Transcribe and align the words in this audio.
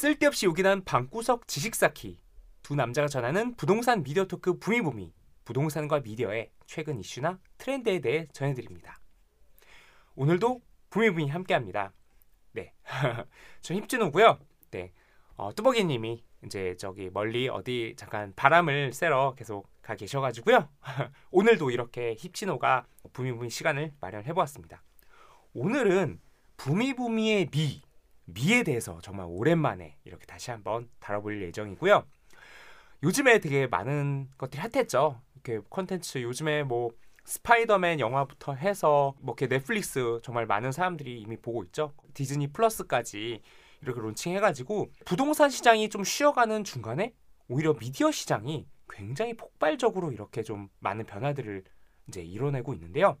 쓸데없이 0.00 0.46
요긴한 0.46 0.84
방구석 0.84 1.46
지식 1.46 1.74
쌓기 1.74 2.16
두 2.62 2.74
남자가 2.74 3.06
전하는 3.06 3.54
부동산 3.54 4.02
미디어 4.02 4.24
토크 4.24 4.58
부미부미 4.58 5.12
부동산과 5.44 6.00
미디어의 6.00 6.50
최근 6.64 6.98
이슈나 6.98 7.38
트렌드에 7.58 7.98
대해 7.98 8.26
전해드립니다. 8.32 8.98
오늘도 10.14 10.62
부미부미 10.88 11.28
함께합니다. 11.28 11.92
네, 12.52 12.72
저 13.60 13.74
힙진호고요. 13.74 14.38
네, 14.70 14.94
어, 15.36 15.54
뚜벅이님이 15.54 16.24
이제 16.46 16.74
저기 16.78 17.10
멀리 17.12 17.50
어디 17.50 17.92
잠깐 17.98 18.32
바람을 18.34 18.94
쐬러 18.94 19.34
계속 19.36 19.68
가 19.82 19.96
계셔가지고요. 19.96 20.66
오늘도 21.30 21.70
이렇게 21.72 22.16
힙진호가 22.18 22.86
부미부미 23.12 23.50
시간을 23.50 23.92
마련해 24.00 24.32
보았습니다. 24.32 24.82
오늘은 25.52 26.22
부미부미의 26.56 27.50
미 27.50 27.82
미에 28.24 28.62
대해서 28.62 28.98
정말 29.02 29.26
오랜만에 29.28 29.96
이렇게 30.04 30.26
다시 30.26 30.50
한번 30.50 30.88
다뤄볼 31.00 31.42
예정이고요. 31.42 32.04
요즘에 33.02 33.38
되게 33.40 33.66
많은 33.66 34.28
것들이 34.36 34.60
핫했죠. 34.60 35.20
이렇게 35.34 35.64
컨텐츠 35.70 36.22
요즘에 36.22 36.62
뭐 36.64 36.90
스파이더맨 37.24 38.00
영화부터 38.00 38.54
해서 38.54 39.14
뭐 39.20 39.34
이렇게 39.38 39.46
넷플릭스 39.46 40.20
정말 40.22 40.46
많은 40.46 40.72
사람들이 40.72 41.20
이미 41.20 41.36
보고 41.36 41.62
있죠. 41.64 41.92
디즈니 42.14 42.48
플러스까지 42.48 43.40
이렇게 43.82 44.00
론칭해가지고 44.00 44.90
부동산 45.04 45.48
시장이 45.48 45.88
좀 45.88 46.04
쉬어가는 46.04 46.64
중간에 46.64 47.14
오히려 47.48 47.74
미디어 47.74 48.10
시장이 48.10 48.66
굉장히 48.88 49.34
폭발적으로 49.34 50.12
이렇게 50.12 50.42
좀 50.42 50.68
많은 50.80 51.06
변화들을 51.06 51.64
이제 52.08 52.20
이뤄내고 52.20 52.74
있는데요. 52.74 53.16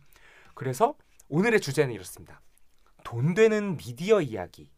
그래서 0.54 0.96
오늘의 1.28 1.60
주제는 1.60 1.94
이렇습니다. 1.94 2.42
돈 3.04 3.34
되는 3.34 3.76
미디어 3.76 4.20
이야기. 4.20 4.70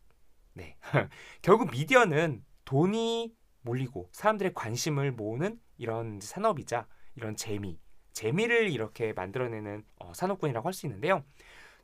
네. 0.54 0.76
결국 1.42 1.70
미디어는 1.70 2.44
돈이 2.64 3.34
몰리고 3.62 4.08
사람들의 4.12 4.54
관심을 4.54 5.12
모으는 5.12 5.60
이런 5.78 6.20
산업이자 6.20 6.86
이런 7.14 7.36
재미, 7.36 7.78
재미를 8.12 8.70
이렇게 8.70 9.12
만들어내는 9.12 9.84
어, 9.98 10.12
산업군이라고 10.14 10.66
할 10.66 10.72
수 10.72 10.86
있는데요. 10.86 11.24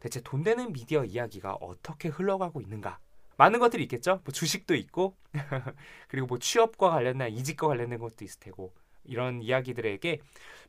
대체 0.01 0.21
돈 0.21 0.43
되는 0.43 0.73
미디어 0.73 1.05
이야기가 1.05 1.55
어떻게 1.55 2.09
흘러가고 2.09 2.61
있는가? 2.61 2.99
많은 3.37 3.59
것들이 3.61 3.83
있겠죠. 3.85 4.21
뭐 4.25 4.33
주식도 4.33 4.75
있고 4.75 5.17
그리고 6.09 6.27
뭐 6.27 6.39
취업과 6.39 6.91
관련된 6.91 7.33
이직과 7.33 7.69
관련된 7.69 7.99
것도 7.99 8.25
있을 8.25 8.41
테고 8.41 8.75
이런 9.05 9.43
이야기들에게 9.43 10.21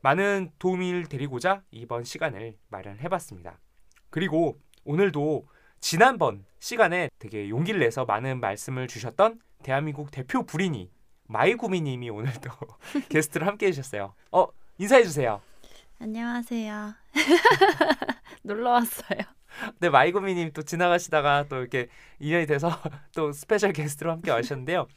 많은 0.02 0.52
도움을 0.60 1.08
드리고자 1.08 1.64
이번 1.72 2.04
시간을 2.04 2.58
마련해봤습니다. 2.70 3.60
그리고 4.10 4.60
오늘도 4.86 5.48
지난번 5.80 6.46
시간에 6.60 7.10
되게 7.20 7.50
용기를 7.50 7.80
내서 7.80 8.06
많은 8.06 8.40
말씀을 8.40 8.88
주셨던 8.88 9.40
대한민국 9.64 10.12
대표 10.12 10.44
부린이 10.44 10.90
마이구미님이 11.28 12.10
오늘도 12.10 12.50
게스트로 13.10 13.46
함께 13.46 13.68
해주셨어요. 13.68 14.14
어 14.32 14.48
인사해 14.78 15.04
주세요. 15.04 15.42
안녕하세요. 16.00 16.94
놀러 18.44 18.72
왔어요. 18.72 19.20
네 19.80 19.90
마이구미님 19.90 20.52
또 20.54 20.62
지나가시다가 20.62 21.46
또 21.50 21.58
이렇게 21.58 21.88
인연이 22.20 22.46
돼서 22.46 22.70
또 23.16 23.32
special 23.32 23.74
게스트로 23.74 24.12
함께 24.12 24.32
와주셨는데요. 24.32 24.88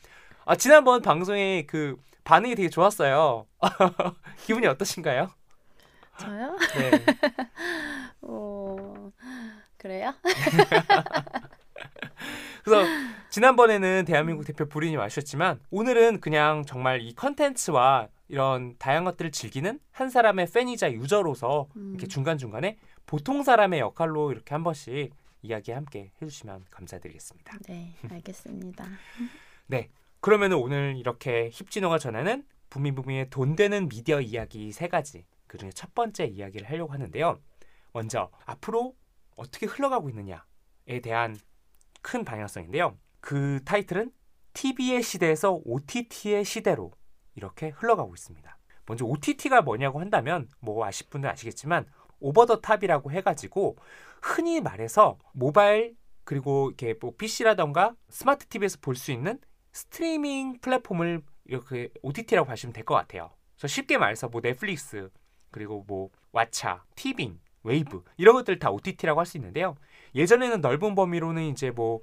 아 0.45 0.57
지난번 0.57 1.03
방송에 1.03 1.65
그 1.67 1.97
반응이 2.25 2.55
되게 2.55 2.69
좋았어요. 2.69 3.47
기분이 4.47 4.67
어떠신가요? 4.67 5.31
저요? 6.19 6.57
네. 6.77 6.91
어... 8.23 8.52
그래요? 9.83 10.15
그래서 12.65 12.87
지난번에는 13.31 14.05
대한민국 14.07 14.45
대표 14.45 14.67
불인이 14.67 14.97
와주셨지만 14.97 15.59
오늘은 15.71 16.21
그냥 16.21 16.65
정말 16.65 17.01
이 17.01 17.13
컨텐츠와 17.15 18.07
이런 18.29 18.77
다양한 18.79 19.03
것들을 19.05 19.33
즐기는 19.33 19.81
한 19.91 20.09
사람의 20.09 20.47
팬이자 20.47 20.93
유저로서 20.93 21.67
음. 21.75 21.91
이렇게 21.91 22.07
중간중간에 22.07 22.79
보통 23.07 23.43
사람의 23.43 23.81
역할로 23.81 24.31
이렇게 24.31 24.55
한 24.55 24.63
번씩 24.63 25.13
이야기 25.43 25.73
함께 25.73 26.13
해주시면 26.23 26.67
감사드리겠습니다. 26.71 27.59
네, 27.67 27.97
알겠습니다. 28.09 28.87
그러면 30.21 30.53
오늘 30.53 30.95
이렇게 30.97 31.51
힙진호가 31.53 31.99
전하는 31.99 32.45
부미부미의 32.71 33.31
돈 33.31 33.57
되는 33.57 33.89
미디어 33.89 34.21
이야기 34.21 34.71
세 34.71 34.87
가지 34.87 35.25
그 35.49 35.59
중에 35.59 35.71
첫 35.75 35.93
번째 35.97 36.27
이야기를 36.27 36.71
하려고 36.71 36.93
하는데요. 36.93 37.41
먼저 37.93 38.31
앞으로 38.47 38.95
어떻게 39.37 39.67
흘러가고 39.67 40.09
있느냐에 40.11 41.01
대한 41.03 41.37
큰 42.03 42.25
방향성인데요. 42.25 42.97
그 43.21 43.61
타이틀은 43.65 44.13
TV의 44.55 45.03
시대에서 45.03 45.61
OTT의 45.65 46.45
시대로 46.45 46.93
이렇게 47.35 47.69
흘러가고 47.71 48.15
있습니다. 48.15 48.59
먼저 48.87 49.05
OTT가 49.05 49.63
뭐냐고 49.63 50.01
한다면 50.01 50.49
뭐 50.61 50.85
아실 50.85 51.09
분들 51.09 51.31
아시겠지만 51.31 51.87
over 52.21 52.47
the 52.47 52.61
top이라고 52.61 53.11
해가지고 53.13 53.77
흔히 54.21 54.61
말해서 54.61 55.19
모바일 55.33 55.97
그리고 56.25 56.69
이렇게 56.69 56.95
뭐 57.01 57.15
PC라던가 57.17 57.95
스마트 58.11 58.47
TV에서 58.47 58.79
볼 58.81 58.95
수 58.97 59.11
있는 59.13 59.41
스트리밍 59.73 60.59
플랫폼을 60.61 61.23
이렇게 61.47 61.89
OTT라고 62.03 62.51
하시면 62.51 62.73
될 62.73 62.85
것 62.85 62.95
같아요. 62.95 63.31
그래서 63.57 63.69
쉽게 63.69 63.99
말해서 63.99 64.29
뭐 64.29 64.41
넷플릭스 64.41 65.11
그리고 65.51 65.85
뭐 65.87 66.11
왓챠, 66.33 66.83
티빙, 66.95 67.41
웨이브 67.65 68.03
이런 68.17 68.35
것들 68.35 68.59
다 68.59 68.71
OTT라고 68.71 69.21
할 69.21 69.27
수 69.27 69.37
있는데요. 69.39 69.77
예전에는 70.15 70.61
넓은 70.61 70.95
범위로는 70.95 71.45
이제 71.45 71.71
뭐 71.71 72.01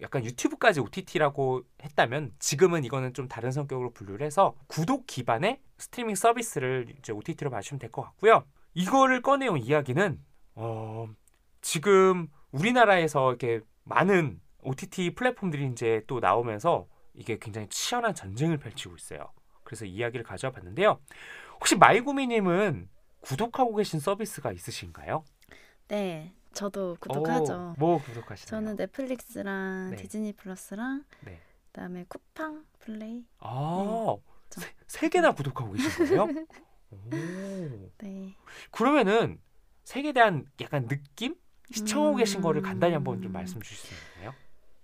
약간 0.00 0.24
유튜브까지 0.24 0.80
OTT라고 0.80 1.62
했다면 1.82 2.32
지금은 2.38 2.84
이거는 2.84 3.12
좀 3.12 3.28
다른 3.28 3.50
성격으로 3.52 3.92
분류를 3.92 4.24
해서 4.24 4.54
구독 4.66 5.06
기반의 5.06 5.60
스트리밍 5.78 6.14
서비스를 6.14 6.94
이제 6.98 7.12
OTT로 7.12 7.50
봐주시면 7.50 7.78
될 7.80 7.90
것 7.90 8.02
같고요. 8.02 8.44
이거를 8.74 9.20
꺼내온 9.22 9.58
이야기는 9.58 10.20
어, 10.54 11.08
지금 11.60 12.28
우리나라에서 12.52 13.30
이렇게 13.30 13.60
많은 13.84 14.40
OTT 14.62 15.14
플랫폼들이 15.14 15.66
이제 15.66 16.02
또 16.06 16.20
나오면서 16.20 16.86
이게 17.14 17.38
굉장히 17.38 17.68
치열한 17.68 18.14
전쟁을 18.14 18.58
펼치고 18.58 18.94
있어요. 18.96 19.30
그래서 19.64 19.84
이야기를 19.84 20.24
가져와 20.24 20.52
봤는데요. 20.52 20.98
혹시 21.56 21.76
마이구미님은 21.76 22.88
구독하고 23.20 23.74
계신 23.76 24.00
서비스가 24.00 24.52
있으신가요? 24.52 25.24
네, 25.88 26.32
저도 26.52 26.96
구독하죠. 27.00 27.54
오, 27.54 27.74
뭐 27.78 27.98
구독하시나요? 28.02 28.46
저는 28.46 28.76
넷플릭스랑 28.76 29.90
네. 29.90 29.96
디즈니 29.96 30.32
플러스랑 30.32 31.04
네. 31.24 31.40
그다음에 31.66 32.04
쿠팡 32.08 32.64
플레이. 32.78 33.24
아, 33.38 34.16
저- 34.48 34.60
세, 34.60 34.68
세 34.86 35.08
개나 35.08 35.32
구독하고 35.32 35.72
계신 35.72 36.06
거예요? 36.06 36.28
오. 36.90 37.90
네. 37.98 38.34
그러면은 38.70 39.40
색에 39.84 40.12
대한 40.12 40.46
약간 40.60 40.88
느낌? 40.88 41.36
시청하고 41.72 42.16
계신 42.16 42.40
거를 42.40 42.62
간단히 42.62 42.94
한번 42.94 43.22
좀 43.22 43.30
음. 43.30 43.32
말씀 43.32 43.60
주실 43.62 43.76
수 43.76 43.94
있나요? 44.16 44.34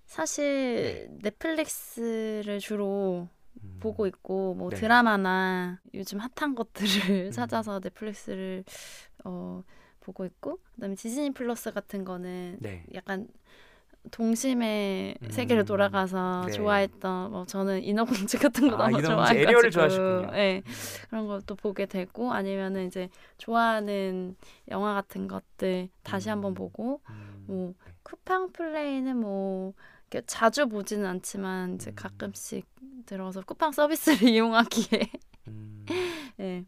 사실 0.06 1.08
넷플릭스를 1.20 2.60
주로 2.60 3.28
음. 3.28 3.35
보고 3.80 4.06
있고 4.06 4.54
뭐 4.54 4.70
네. 4.70 4.76
드라마나 4.76 5.80
요즘 5.94 6.18
핫한 6.18 6.54
것들을 6.54 7.26
음. 7.26 7.30
찾아서 7.30 7.80
넷플릭스를 7.80 8.64
어 9.24 9.62
보고 10.00 10.24
있고 10.24 10.58
그다음에 10.74 10.94
디즈니 10.94 11.32
플러스 11.32 11.72
같은 11.72 12.04
거는 12.04 12.58
네. 12.60 12.84
약간 12.94 13.28
동심의 14.10 15.16
음. 15.20 15.30
세계로 15.30 15.64
돌아가서 15.64 16.44
네. 16.46 16.52
좋아했던 16.52 17.30
뭐 17.32 17.44
저는 17.46 17.82
인어공주 17.82 18.38
같은 18.38 18.70
거 18.70 18.76
아, 18.76 18.88
너무 18.88 19.02
좋아해가지고. 19.02 20.30
네, 20.32 20.62
그런 21.08 21.26
것도 21.26 21.56
보게 21.56 21.86
되고 21.86 22.32
아니면은 22.32 22.86
이제 22.86 23.08
좋아하는 23.38 24.36
영화 24.68 24.94
같은 24.94 25.26
것들 25.26 25.88
다시 26.02 26.28
음. 26.28 26.32
한번 26.32 26.54
보고 26.54 27.00
음. 27.10 27.44
뭐 27.46 27.74
쿠팡 28.02 28.52
플레이는 28.52 29.16
뭐 29.16 29.74
자주 30.26 30.68
보지는 30.68 31.06
않지만 31.06 31.74
이제 31.74 31.90
음. 31.90 31.94
가끔씩 31.96 32.66
들어서 33.06 33.40
쿠팡 33.42 33.72
서비스를 33.72 34.22
이용하기에 34.28 35.10
음. 35.48 35.84
예 36.40 36.64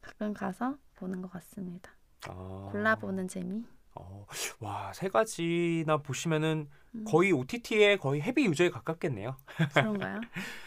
가끔 0.00 0.32
가서 0.32 0.76
보는 0.96 1.22
것 1.22 1.30
같습니다. 1.32 1.90
아. 2.28 2.68
골라보는 2.72 3.28
재미. 3.28 3.64
어, 3.94 4.26
와, 4.60 4.92
세 4.92 5.08
가지나 5.08 5.98
보시면은 5.98 6.68
음, 6.94 7.04
거의 7.06 7.32
OTT의 7.32 7.98
거의 7.98 8.20
헤비 8.20 8.44
유저에 8.44 8.70
가깝겠네요. 8.70 9.36
그런가요? 9.74 10.20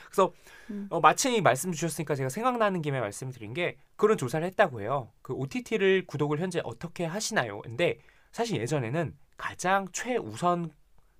그래서 0.07 0.33
음. 0.71 0.87
어, 0.89 0.99
마침 0.99 1.33
이 1.33 1.41
말씀 1.41 1.71
주셨으니까 1.71 2.15
제가 2.15 2.29
생각나는 2.29 2.81
김에 2.81 2.99
말씀드린 2.99 3.53
게 3.53 3.77
그런 3.95 4.17
조사를 4.17 4.45
했다고 4.47 4.81
해요. 4.81 5.11
그 5.21 5.33
OTT를 5.33 6.05
구독을 6.07 6.39
현재 6.39 6.59
어떻게 6.63 7.05
하시나요? 7.05 7.61
근데 7.61 7.99
사실 8.31 8.59
예전에는 8.59 9.15
가장 9.37 9.87
최우선 9.93 10.71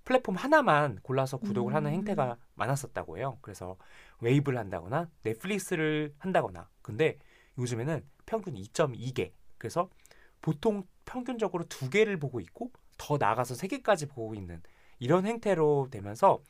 플랫폼 0.10 0.36
하나만 0.36 0.98
골라서 1.04 1.38
구독을 1.38 1.76
하는 1.76 1.92
음. 1.92 1.98
행태가 1.98 2.36
많았었다고 2.56 3.20
해요. 3.20 3.38
그래서 3.44 3.78
웨이브를 4.22 4.58
한다거나 4.58 5.08
넷플릭스를 5.22 6.16
한다거나. 6.18 6.68
근데 6.82 7.20
요즘에는 7.60 8.04
평균 8.26 8.56
2.2개. 8.56 9.32
그래서 9.60 9.88
보통 10.42 10.84
평균적으로 11.06 11.66
두 11.66 11.92
개를 11.92 12.18
보고 12.18 12.40
있고 12.40 12.72
더 12.98 13.18
나아가서 13.20 13.54
세 13.54 13.68
개까지 13.68 14.08
보고 14.08 14.34
있는 14.34 14.64
이런 14.98 15.28
행태로 15.28 15.90
되면서 15.92 16.42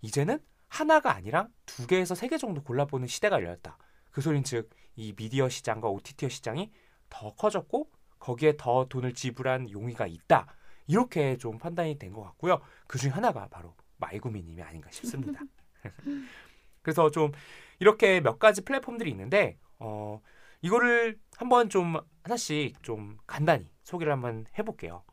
이제는 0.00 0.38
하나가 0.68 1.12
아니라 1.12 1.48
두 1.66 1.88
개에서 1.88 2.14
세 2.14 2.28
개 2.28 2.38
정도 2.38 2.62
골라보는 2.62 3.08
시대가 3.08 3.36
열렸다. 3.42 3.78
그 4.12 4.20
소린 4.20 4.44
즉 4.44 4.70
이 4.94 5.12
미디어 5.16 5.48
시장과 5.48 5.88
OTT 5.88 6.28
시장이 6.28 6.70
더 7.10 7.34
커졌고 7.34 7.88
거기에 8.20 8.56
더 8.56 8.86
돈을 8.88 9.14
지불한 9.14 9.70
용의가 9.70 10.06
있다. 10.06 10.46
이렇게 10.88 11.36
좀 11.36 11.58
판단이 11.58 11.98
된 11.98 12.12
것 12.12 12.22
같고요. 12.24 12.60
그 12.88 12.98
중에 12.98 13.10
하나가 13.10 13.46
바로 13.48 13.74
마이구미님이 13.98 14.62
아닌가 14.62 14.90
싶습니다. 14.90 15.40
그래서 16.82 17.10
좀 17.10 17.32
이렇게 17.78 18.20
몇 18.20 18.38
가지 18.38 18.64
플랫폼들이 18.64 19.10
있는데 19.10 19.58
어 19.78 20.20
이거를 20.62 21.18
한번 21.36 21.68
좀 21.68 21.96
하나씩 22.24 22.82
좀 22.82 23.18
간단히 23.26 23.70
소개를 23.84 24.12
한번 24.12 24.46
해볼게요. 24.58 25.04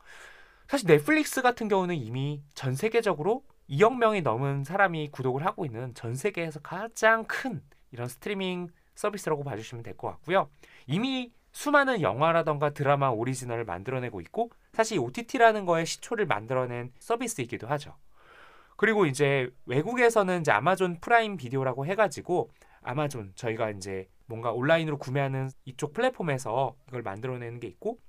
사실 0.67 0.87
넷플릭스 0.87 1.41
같은 1.41 1.67
경우는 1.67 1.95
이미 1.95 2.41
전 2.55 2.75
세계적으로 2.75 3.43
2억 3.69 3.97
명이 3.97 4.21
넘은 4.21 4.63
사람이 4.63 5.09
구독을 5.11 5.45
하고 5.45 5.65
있는 5.65 5.93
전 5.93 6.15
세계에서 6.15 6.59
가장 6.61 7.25
큰 7.25 7.61
이런 7.91 8.07
스트리밍 8.07 8.69
서비스라고 8.95 9.43
봐주시면 9.43 9.83
될 9.83 9.95
것 9.97 10.07
같고요. 10.09 10.49
이미 10.87 11.31
수많은 11.51 12.01
영화라던가 12.01 12.71
드라마 12.71 13.09
오리지널을 13.09 13.65
만들어내고 13.65 14.21
있고 14.21 14.49
사실 14.75 14.99
OTT라는 14.99 15.65
거에 15.65 15.85
시초를 15.85 16.25
만들어낸 16.25 16.91
서비스이기도 16.99 17.65
하죠. 17.67 17.95
그리고 18.75 19.05
이제 19.05 19.49
외국에서는 19.65 20.41
이제 20.41 20.51
아마존 20.51 20.99
프라임 20.99 21.37
비디오라고 21.37 21.85
해가지고 21.85 22.51
아마존 22.81 23.31
저희가 23.35 23.69
이제 23.71 24.09
뭔가 24.25 24.51
온라인으로 24.51 24.97
구매하는 24.97 25.49
이쪽 25.63 25.93
플랫폼에서 25.93 26.75
이걸 26.89 27.03
만들어내는 27.03 27.61
게 27.61 27.67
있고 27.67 27.99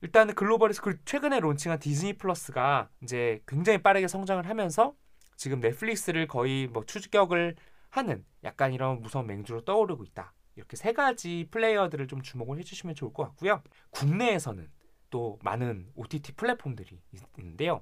일단은 0.00 0.34
글로벌에서 0.34 0.80
그 0.80 0.98
최근에 1.04 1.40
론칭한 1.40 1.78
디즈니 1.78 2.14
플러스가 2.14 2.88
이제 3.02 3.42
굉장히 3.46 3.82
빠르게 3.82 4.08
성장을 4.08 4.48
하면서 4.48 4.94
지금 5.36 5.60
넷플릭스를 5.60 6.26
거의 6.26 6.68
뭐 6.68 6.84
추격을 6.86 7.56
하는 7.90 8.24
약간 8.44 8.72
이런 8.72 9.02
무서운 9.02 9.26
맹주로 9.26 9.64
떠오르고 9.64 10.04
있다. 10.04 10.32
이렇게 10.54 10.76
세 10.76 10.94
가지 10.94 11.48
플레이어들을 11.50 12.08
좀 12.08 12.22
주목을 12.22 12.58
해주시면 12.58 12.94
좋을 12.94 13.12
것 13.12 13.24
같고요. 13.24 13.62
국내에서는 13.90 14.70
또 15.16 15.38
많은 15.42 15.86
OTT 15.94 16.32
플랫폼들이 16.34 17.00
있- 17.12 17.22
있는데요. 17.38 17.80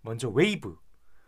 먼저 0.00 0.28
웨이브. 0.28 0.78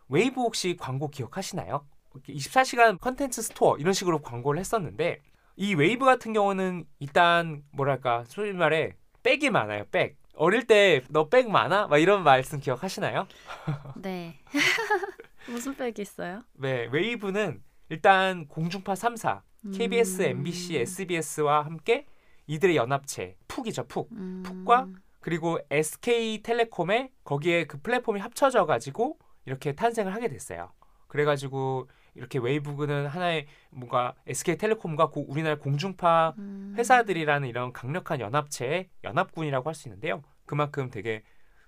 웨이브 0.09 0.41
혹시 0.41 0.77
광고 0.77 1.09
기억하시나요? 1.09 1.85
24시간 2.29 3.01
컨텐츠 3.01 3.43
store 3.43 3.77
이런 3.77 3.93
식으로 3.93 4.21
광고를 4.23 4.61
했었는데 4.61 5.21
이 5.57 5.75
웨이브 5.75 6.05
같은 6.05 6.33
경우는 6.33 6.85
일단 7.01 7.65
뭐랄까 7.73 8.23
소위 8.29 8.53
말해 8.53 8.95
백이 9.25 9.51
많아요. 9.51 9.87
백. 9.91 10.19
어릴 10.35 10.69
때 10.69 11.03
너 11.11 11.29
백 11.29 11.51
많아? 11.51 11.89
막 11.89 11.99
이런 11.99 12.23
말씀 12.23 12.61
기억하시나요? 12.61 13.27
네. 14.01 14.39
무슨 15.51 15.75
백이 15.75 16.01
있어요? 16.03 16.45
네, 16.55 16.89
웨이브는 16.93 17.61
일단 17.89 18.47
공중파 18.47 18.95
3사 18.95 19.43
KBS, 19.75 20.23
음. 20.23 20.27
MBC, 20.29 20.77
SBS와 20.79 21.65
함께 21.65 22.07
이들의 22.47 22.77
연합체 22.77 23.37
푹이죠, 23.49 23.89
푹. 23.89 24.11
음. 24.13 24.43
푹과 24.47 24.87
그리고 25.21 25.59
SK텔레콤에 25.71 27.11
거기에 27.25 27.67
그 27.67 27.81
플랫폼이 27.81 28.21
합쳐져 28.21 28.67
가지고 28.67 29.19
이렇게 29.45 29.75
탄생을 29.75 30.15
하게 30.15 30.29
됐어요. 30.29 30.73
그래가지고 31.09 31.89
이렇게 32.15 32.39
웨이브는 32.39 33.07
하나의 33.07 33.47
뭔가 33.71 34.15
SK텔레콤과 34.27 35.11
고- 35.11 35.25
우리나라 35.29 35.57
공중파 35.59 36.35
음. 36.39 36.75
회사들이라는 36.77 37.49
이런 37.49 37.73
강력한 37.73 38.21
연합체의 38.21 38.89
연합군이라고 39.05 39.69
할 39.69 39.75
수 39.75 39.89
있는데요. 39.89 40.23
그만큼 40.47 40.91
되게 40.91 41.23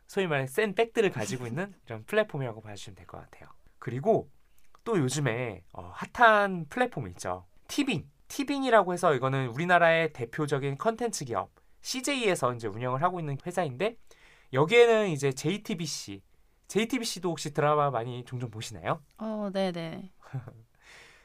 소위 0.06 0.26
말해 0.26 0.46
센 0.46 0.75
백들을 0.75 1.10
가지고 1.10 1.46
있는 1.46 1.72
이런 1.87 2.05
플랫폼이라고 2.05 2.60
봐주시면 2.60 2.96
될 2.96 3.06
것 3.06 3.19
같아요. 3.19 3.48
그리고 3.78 4.31
또 4.84 4.98
요즘에 4.98 5.62
어, 5.72 5.93
핫한 5.94 6.66
플랫폼이 6.69 7.10
있죠. 7.12 7.46
티빙. 7.69 8.08
티빙이라고 8.28 8.93
해서 8.93 9.14
이거는 9.14 9.48
우리나라의 9.48 10.12
대표적인 10.12 10.78
컨텐츠 10.78 11.25
기업 11.26 11.50
CJ에서 11.82 12.55
이제 12.55 12.69
운영을 12.69 13.02
하고 13.02 13.20
있는 13.20 13.37
회사인데 13.44 13.96
여기에는 14.52 15.08
이제 15.11 15.32
JTBC, 15.32 16.23
JTBC도 16.69 17.29
혹시 17.29 17.52
드라마 17.52 17.90
많이 17.90 18.25
종종 18.25 18.50
보시나요? 18.50 19.02
어, 19.19 19.50
네, 19.52 19.73
네. 19.73 20.12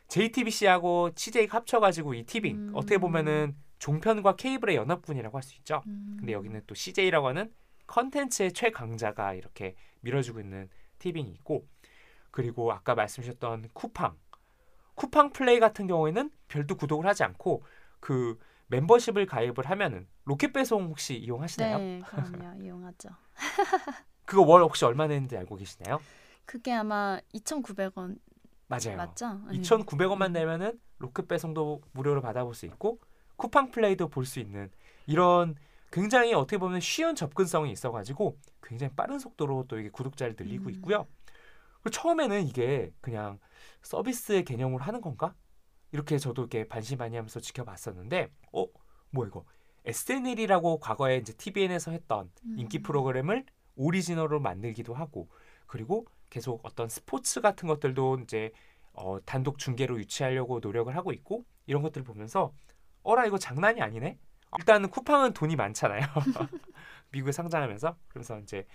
JTBC하고 0.08 1.12
CJ가 1.16 1.58
합쳐가지고 1.58 2.14
이 2.14 2.24
티빙 2.24 2.56
음. 2.56 2.72
어떻게 2.74 2.98
보면은 2.98 3.56
종편과 3.80 4.36
케이블의 4.38 4.76
연합군이라고 4.76 5.38
할 5.38 5.44
수 5.44 5.56
있죠. 5.58 5.84
음. 5.88 6.16
근데 6.20 6.34
여기는 6.34 6.62
또 6.66 6.74
CJ라고 6.74 7.28
하는 7.28 7.52
컨텐츠의 7.88 8.54
최강자가 8.54 9.34
이렇게 9.34 9.76
밀어주고 10.02 10.40
있는 10.40 10.70
티빙이 11.00 11.30
있고 11.32 11.68
그리고 12.32 12.72
아까 12.72 12.96
말씀 12.96 13.22
주셨던 13.24 13.70
쿠팡 13.74 14.18
쿠팡 14.96 15.32
플레이 15.32 15.60
같은 15.60 15.88
경우에는 15.88 16.32
별도 16.48 16.76
구독을 16.76 17.06
하지 17.06 17.24
않고 17.24 17.64
그 18.00 18.40
멤버십을 18.68 19.26
가입을 19.26 19.66
하면은 19.66 20.08
로켓 20.26 20.54
배송 20.54 20.86
혹시 20.86 21.16
이용하시나요? 21.18 21.78
네, 21.78 22.02
그럼요. 22.06 22.62
이용하죠. 22.64 23.10
그거 24.26 24.42
월 24.44 24.62
혹시 24.62 24.84
얼마 24.86 25.08
내는지 25.08 25.38
알고 25.38 25.56
계시나요? 25.56 26.00
그게 26.46 26.74
아마 26.74 27.20
2,900원 27.34 28.18
맞아요. 28.68 28.98
맞죠? 28.98 29.34
네. 29.50 29.60
2,900원만 29.60 30.32
내면은 30.32 30.80
로켓 30.98 31.28
배송도 31.28 31.82
무료로 31.94 32.22
받아볼 32.22 32.54
수 32.54 32.66
있고 32.66 33.00
쿠팡 33.38 33.72
플레이도 33.72 34.10
볼 34.10 34.26
수 34.26 34.40
있는 34.40 34.70
이런 35.06 35.56
굉장히 35.92 36.34
어떻게 36.34 36.58
보면 36.58 36.82
쉬운 36.82 37.16
접근성이 37.16 37.72
있어가지고 37.72 38.38
굉장히 38.62 38.94
빠른 38.94 39.20
속도로 39.20 39.66
또 39.70 39.80
이게 39.80 39.90
구독자를 39.90 40.36
늘리고 40.38 40.66
음. 40.66 40.70
있고요. 40.72 41.08
처음에는 41.90 42.46
이게 42.46 42.92
그냥 43.00 43.40
서비스의 43.84 44.44
개념으로 44.44 44.84
하는 44.84 45.00
건가? 45.00 45.34
이렇게 45.92 46.18
저도 46.18 46.44
이렇게 46.44 46.68
반신반의하면서 46.68 47.40
지켜봤었는데, 47.40 48.30
어, 48.54 48.66
뭐 49.10 49.26
이거 49.26 49.46
SNL이라고 49.86 50.80
과거에 50.80 51.18
이제 51.18 51.34
TVN에서 51.34 51.92
했던 51.92 52.30
인기 52.58 52.80
음. 52.80 52.84
프로그램을 52.84 53.46
오리지널로 53.76 54.40
만들기도 54.40 54.94
하고 54.94 55.30
그리고 55.66 56.06
계속 56.30 56.60
어떤 56.66 56.90
스포츠 56.90 57.40
같은 57.42 57.68
것들도 57.68 58.20
이제 58.24 58.52
어, 58.94 59.20
단독 59.26 59.60
중계로 59.60 59.98
유치하려고 60.00 60.60
노력을 60.60 60.94
하고 60.96 61.14
있고 61.14 61.46
이런 61.68 61.82
것들을 61.84 62.04
보면서 62.04 62.54
어라 63.04 63.26
이거 63.26 63.38
장난이 63.38 63.82
아니네. 63.82 64.18
일단은 64.60 64.90
쿠팡은 64.90 65.34
돈이 65.34 65.56
많잖아요. 65.56 66.02
미국에 67.12 67.32
상장하면서 67.32 67.96
그래서 68.08 68.40
이제 68.40 68.66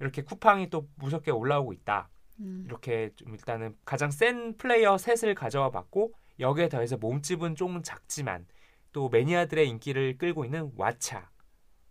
이렇게 0.00 0.22
쿠팡이 0.22 0.70
또 0.70 0.88
무섭게 0.96 1.30
올라오고 1.30 1.72
있다. 1.72 2.08
음. 2.40 2.64
이렇게 2.66 3.10
좀 3.16 3.34
일단은 3.34 3.76
가장 3.84 4.10
센 4.10 4.56
플레이어 4.56 4.98
셋을 4.98 5.34
가져와 5.34 5.70
봤고 5.70 6.12
여기에 6.38 6.68
더해서 6.68 6.96
몸집은 6.96 7.54
좀 7.56 7.82
작지만 7.82 8.46
또 8.92 9.08
매니아들의 9.08 9.68
인기를 9.68 10.18
끌고 10.18 10.44
있는 10.44 10.74
왓챠. 10.76 11.26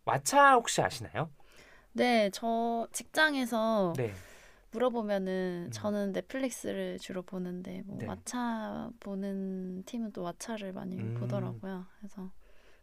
왓챠 0.06 0.54
혹시 0.56 0.82
아시나요? 0.82 1.32
네, 1.94 2.30
저 2.34 2.88
직장에서 2.92 3.94
네. 3.98 4.14
물어보면은 4.72 5.68
음. 5.68 5.72
저는 5.72 6.12
넷플릭스를 6.12 7.00
주로 7.00 7.22
보는데 7.22 7.82
뭐 7.86 7.98
네. 8.00 8.08
왓챠 8.08 9.00
보는 9.00 9.84
팀은 9.86 10.12
또 10.12 10.24
왓챠를 10.24 10.74
많이 10.74 10.98
음. 10.98 11.16
보더라고요. 11.18 11.86
그래서 12.00 12.32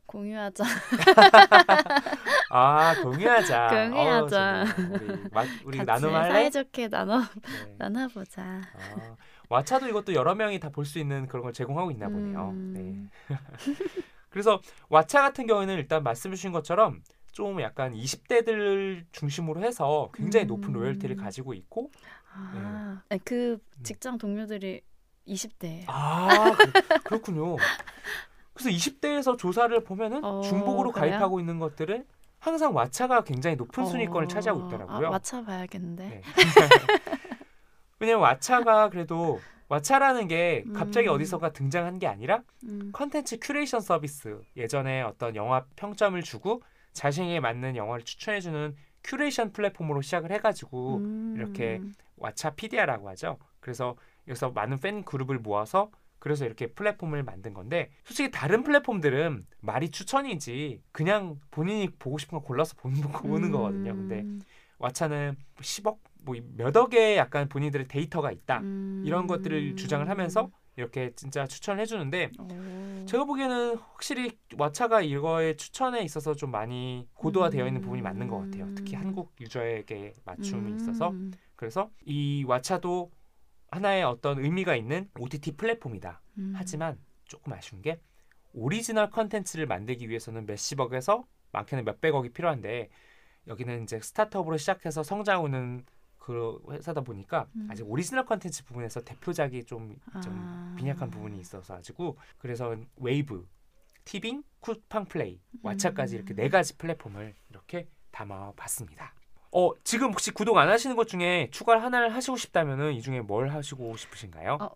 공유하자. 0.07 0.65
아 2.49 2.95
공유하자. 3.03 3.69
공유하자. 3.71 4.65
어, 4.65 4.95
우리 4.95 5.27
마, 5.31 5.47
우리 5.65 5.79
같이 5.79 5.87
나눔 5.87 6.15
할래? 6.15 6.29
사이좋게 6.29 6.89
나눠 6.89 7.21
네. 7.47 7.77
나눠보자. 7.79 8.63
아, 8.73 9.17
왓챠도 9.53 9.89
이것도 9.89 10.15
여러 10.15 10.35
명이 10.35 10.59
다 10.61 10.69
볼 10.71 10.85
수 10.85 10.99
있는 10.99 11.27
그런 11.29 11.43
걸 11.45 11.53
제공하고 11.53 11.91
있나 11.91 12.09
보네요. 12.09 12.51
음. 12.51 12.73
네. 13.29 13.37
그래서 14.31 14.61
왓챠 14.89 15.13
같은 15.19 15.47
경우에는 15.47 15.75
일단 15.77 16.03
말씀 16.03 16.31
주신 16.31 16.53
것처럼 16.53 17.03
좀 17.33 17.61
약간 17.61 17.93
20대들 17.95 19.05
중심으로 19.13 19.61
해서 19.63 20.11
굉장히 20.15 20.47
높은 20.47 20.71
음. 20.71 20.81
로열티를 20.81 21.17
가지고 21.17 21.55
있고 21.55 21.91
아, 22.35 23.03
네, 23.11 23.19
그 23.25 23.59
직장 23.83 24.17
동료들이 24.19 24.81
20대예요. 25.29 25.85
아 25.87 26.53
그, 27.05 27.15
렇군요 27.15 27.57
그래서 28.55 28.71
20대에서 28.71 29.39
조사를 29.39 29.83
보면은 29.85 30.25
어, 30.25 30.41
중복으로 30.43 30.93
그래요? 30.93 31.11
가입하고 31.13 31.41
있는 31.41 31.59
것들은 31.59 32.05
항상 32.39 32.73
왓챠가 32.75 33.25
굉장히 33.25 33.57
높은 33.57 33.87
순위권을 33.87 34.25
어, 34.25 34.29
차지하고 34.29 34.67
있더라고요. 34.67 35.09
아, 35.09 35.19
왓챠 35.19 35.47
봐야겠는데. 35.47 36.09
네. 36.09 36.23
왜냐면 38.03 38.25
왓챠가 38.25 38.91
그래도 38.91 39.41
왓챠라는 39.69 40.29
게 40.29 40.65
갑자기 40.75 41.07
음. 41.07 41.15
어디선가 41.15 41.53
등장한 41.53 42.01
게 42.01 42.09
아니라 42.09 42.43
음. 42.65 42.91
컨텐츠 42.93 43.39
큐레이션 43.41 43.81
서비스 43.81 44.43
예전에 44.57 45.03
어떤 45.03 45.37
영화 45.37 45.65
평점을 45.77 46.21
주고 46.23 46.63
자신에게 46.93 47.39
맞는 47.39 47.77
영화를 47.77 48.05
추천해주는 48.05 48.75
큐레이션 49.05 49.53
플랫폼으로 49.53 50.03
시작을 50.03 50.33
해가지고 50.33 50.97
음. 50.97 51.35
이렇게 51.37 51.81
왓챠피디아라고 52.19 53.09
하죠. 53.11 53.39
그래서 53.61 53.95
여기서 54.27 54.51
많은 54.51 54.79
팬 54.79 55.05
그룹을 55.05 55.39
모아서 55.39 55.93
그래서 56.19 56.45
이렇게 56.45 56.67
플랫폼을 56.67 57.23
만든 57.23 57.55
건데 57.55 57.91
솔직히 58.05 58.33
다른 58.33 58.65
플랫폼들은 58.65 59.47
말이 59.61 59.91
추천이지 59.91 60.83
그냥 60.91 61.39
본인이 61.53 61.89
보고 62.01 62.19
싶은 62.19 62.39
거 62.39 62.45
골라서 62.45 62.75
보는, 62.79 63.01
보는 63.01 63.53
거거든요. 63.53 63.95
근데 63.95 64.23
음. 64.23 64.41
왓챠는 64.81 65.37
10억 65.61 65.99
뭐몇 66.25 66.77
억의 66.77 67.17
약간 67.17 67.49
본인들의 67.49 67.89
데이터가 67.89 68.31
있다 68.31 68.61
음. 68.61 69.03
이런 69.05 69.27
것들을 69.27 69.77
주장을 69.77 70.09
하면서 70.09 70.51
이렇게 70.77 71.13
진짜 71.15 71.47
추천을 71.47 71.81
해주는데 71.83 72.31
오. 72.39 73.07
제가 73.07 73.25
보기에는 73.25 73.77
확실히 73.77 74.39
왓챠가 74.51 75.05
이거에 75.05 75.57
추천에 75.57 76.03
있어서 76.03 76.35
좀 76.35 76.51
많이 76.51 77.07
고도화되어 77.15 77.67
있는 77.67 77.81
부분이 77.83 78.01
맞는 78.01 78.29
것 78.29 78.39
같아요. 78.39 78.69
특히 78.75 78.97
음. 78.97 79.03
한국 79.03 79.35
user에게 79.41 80.15
맞춤이 80.25 80.73
음. 80.73 80.77
있어서 80.77 81.13
그래서 81.57 81.91
이 82.05 82.45
왓챠도 82.47 83.11
하나의 83.71 84.05
어떤 84.05 84.43
의미가 84.43 84.77
있는 84.77 85.09
OTT 85.19 85.57
플랫폼이다. 85.57 86.23
음. 86.39 86.53
하지만 86.57 86.99
조금 87.25 87.53
아쉬운 87.53 87.83
게 87.83 88.01
오리지널 88.55 89.11
컨텐츠를 89.11 89.67
만들기 89.67 90.09
위해서는 90.09 90.47
몇십억에서 90.47 91.25
많게는 91.53 91.85
몇백억이 91.85 92.31
필요한데 92.31 92.89
여기는 93.47 93.83
이제 93.83 94.01
스타트업으로 94.01 94.57
시작해서 94.57 95.03
성장하는 95.03 95.85
그 96.23 96.63
회사다 96.71 97.01
보니까 97.01 97.49
음. 97.57 97.67
아직 97.69 97.83
오리지널 97.83 98.25
컨텐츠 98.25 98.65
부분에서 98.65 99.01
대표작이 99.01 99.65
좀, 99.65 99.97
좀 100.23 100.33
아. 100.33 100.75
빈약한 100.79 101.11
부분이 101.11 101.37
있어서 101.41 101.75
가지고 101.75 102.17
그래서 102.39 102.77
웨이브, 102.97 103.49
티빙, 104.05 104.45
쿠팡 104.61 105.07
플레이, 105.07 105.41
왓챠까지 105.65 106.13
음. 106.13 106.15
이렇게 106.15 106.35
네 106.35 106.49
가지 106.49 106.79
플랫폼을 106.79 107.35
이렇게 107.51 107.89
담아봤습니다. 108.13 109.15
어 109.51 109.73
지금 109.83 110.13
혹시 110.13 110.31
구독 110.31 110.57
안 110.59 110.69
하시는 110.69 110.95
것 110.95 111.09
중에 111.09 111.49
추가를 111.51 111.83
하나를 111.83 112.15
하시고 112.15 112.37
싶다면은 112.37 112.93
이 112.93 113.03
중에 113.03 113.21
뭘 113.21 113.49
하시고 113.49 113.97
싶으신가요? 113.97 114.59
어. 114.61 114.71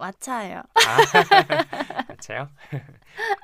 아, 0.75 0.75
맞아요. 2.29 2.49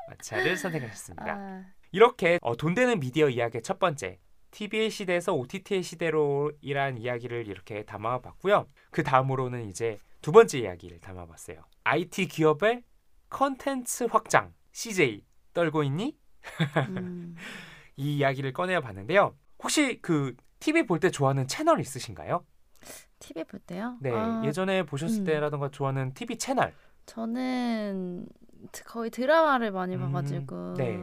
마차를 0.08 0.56
선택하셨습니다. 0.58 1.32
아. 1.32 1.64
이렇게 1.92 2.40
어, 2.42 2.56
돈 2.56 2.74
되는 2.74 2.98
미디어 2.98 3.28
이야기의 3.28 3.62
첫 3.62 3.78
번째 3.78 4.18
TV의 4.52 4.90
시대에서 4.90 5.34
OTT의 5.34 5.82
시대로이란 5.82 6.98
이야기를 6.98 7.48
이렇게 7.48 7.82
담아봤고요. 7.84 8.68
그 8.90 9.02
다음으로는 9.02 9.68
이제 9.68 9.98
두 10.20 10.30
번째 10.30 10.60
이야기를 10.60 11.00
담아봤어요. 11.00 11.64
IT 11.84 12.28
기업의 12.28 12.84
컨텐츠 13.30 14.04
확장 14.04 14.52
CJ 14.72 15.24
떨고 15.52 15.82
있니? 15.82 16.16
음. 16.88 17.34
이 17.96 18.16
이야기를 18.18 18.52
꺼내어 18.52 18.80
봤는데요. 18.80 19.34
혹시 19.62 19.98
그 20.00 20.34
TV 20.60 20.84
볼 20.86 21.00
때 21.00 21.10
좋아하는 21.10 21.46
채널 21.48 21.80
있으신가요? 21.80 22.44
TV 23.18 23.44
볼 23.44 23.60
때요? 23.60 23.96
네, 24.00 24.10
아, 24.12 24.42
예전에 24.44 24.82
보셨을 24.84 25.20
음. 25.22 25.24
때라던가 25.24 25.70
좋아하는 25.70 26.12
TV 26.14 26.36
채널. 26.38 26.74
저는 27.06 28.26
드- 28.26 28.41
거의 28.86 29.10
드라마를 29.10 29.72
많이 29.72 29.94
음, 29.96 30.00
봐가지고 30.00 30.74
네. 30.74 31.00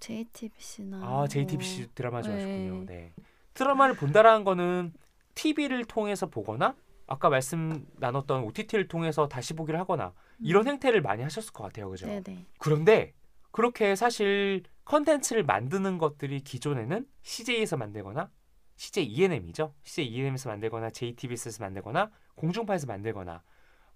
JTBC나 0.00 0.98
아, 1.02 1.26
JTBC 1.28 1.94
드라마 1.94 2.22
좋아하셨군요. 2.22 2.84
네. 2.86 2.86
네. 2.86 3.12
드라마를 3.54 3.96
본다라는 3.96 4.44
거는 4.44 4.92
TV를 5.34 5.84
통해서 5.84 6.26
보거나 6.26 6.74
아까 7.06 7.28
말씀 7.28 7.86
나눴던 7.96 8.44
OTT를 8.44 8.88
통해서 8.88 9.28
다시 9.28 9.54
보기를 9.54 9.80
하거나 9.80 10.12
이런 10.40 10.66
행태를 10.66 11.00
많이 11.00 11.22
하셨을 11.22 11.52
것 11.52 11.64
같아요. 11.64 11.90
그죠? 11.90 12.06
음. 12.06 12.22
네네. 12.22 12.46
그런데 12.58 13.14
그렇게 13.50 13.96
사실 13.96 14.62
컨텐츠를 14.84 15.42
만드는 15.44 15.98
것들이 15.98 16.40
기존에는 16.40 17.06
CJ에서 17.22 17.76
만들거나 17.76 18.30
CJ 18.76 19.06
ENM이죠. 19.06 19.74
CJ 19.82 20.06
ENM에서 20.06 20.48
만들거나 20.48 20.90
JTBC에서 20.90 21.64
만들거나 21.64 22.10
공중파에서 22.36 22.86
만들거나 22.86 23.42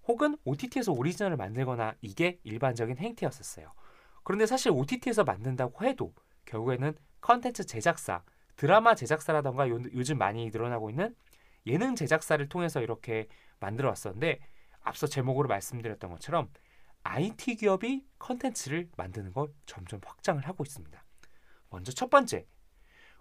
혹은 0.07 0.37
OTT에서 0.43 0.91
오리지널을 0.91 1.37
만들거나 1.37 1.95
이게 2.01 2.39
일반적인 2.43 2.97
행태였었어요. 2.97 3.69
그런데 4.23 4.45
사실 4.45 4.71
OTT에서 4.71 5.23
만든다고 5.23 5.85
해도 5.85 6.13
결국에는 6.45 6.95
컨텐츠 7.21 7.65
제작사, 7.65 8.23
드라마 8.55 8.95
제작사라던가 8.95 9.69
요, 9.69 9.79
요즘 9.93 10.17
많이 10.17 10.49
늘어나고 10.49 10.89
있는 10.89 11.15
예능 11.65 11.95
제작사를 11.95 12.47
통해서 12.49 12.81
이렇게 12.81 13.27
만들어 13.59 13.89
왔었는데 13.89 14.39
앞서 14.81 15.07
제목으로 15.07 15.47
말씀드렸던 15.47 16.11
것처럼 16.11 16.49
IT 17.03 17.55
기업이 17.55 18.05
컨텐츠를 18.19 18.89
만드는 18.97 19.33
걸 19.33 19.53
점점 19.65 19.99
확장을 20.05 20.45
하고 20.45 20.63
있습니다. 20.63 21.03
먼저 21.69 21.91
첫 21.91 22.09
번째, 22.09 22.45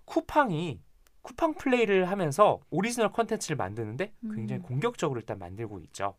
쿠팡이 0.04 0.80
쿠팡 1.22 1.54
플레이를 1.54 2.10
하면서 2.10 2.60
오리지널 2.70 3.12
컨텐츠를 3.12 3.56
만드는데 3.56 4.12
굉장히 4.34 4.60
음. 4.60 4.62
공격적으로 4.62 5.20
일단 5.20 5.38
만들고 5.38 5.80
있죠. 5.80 6.16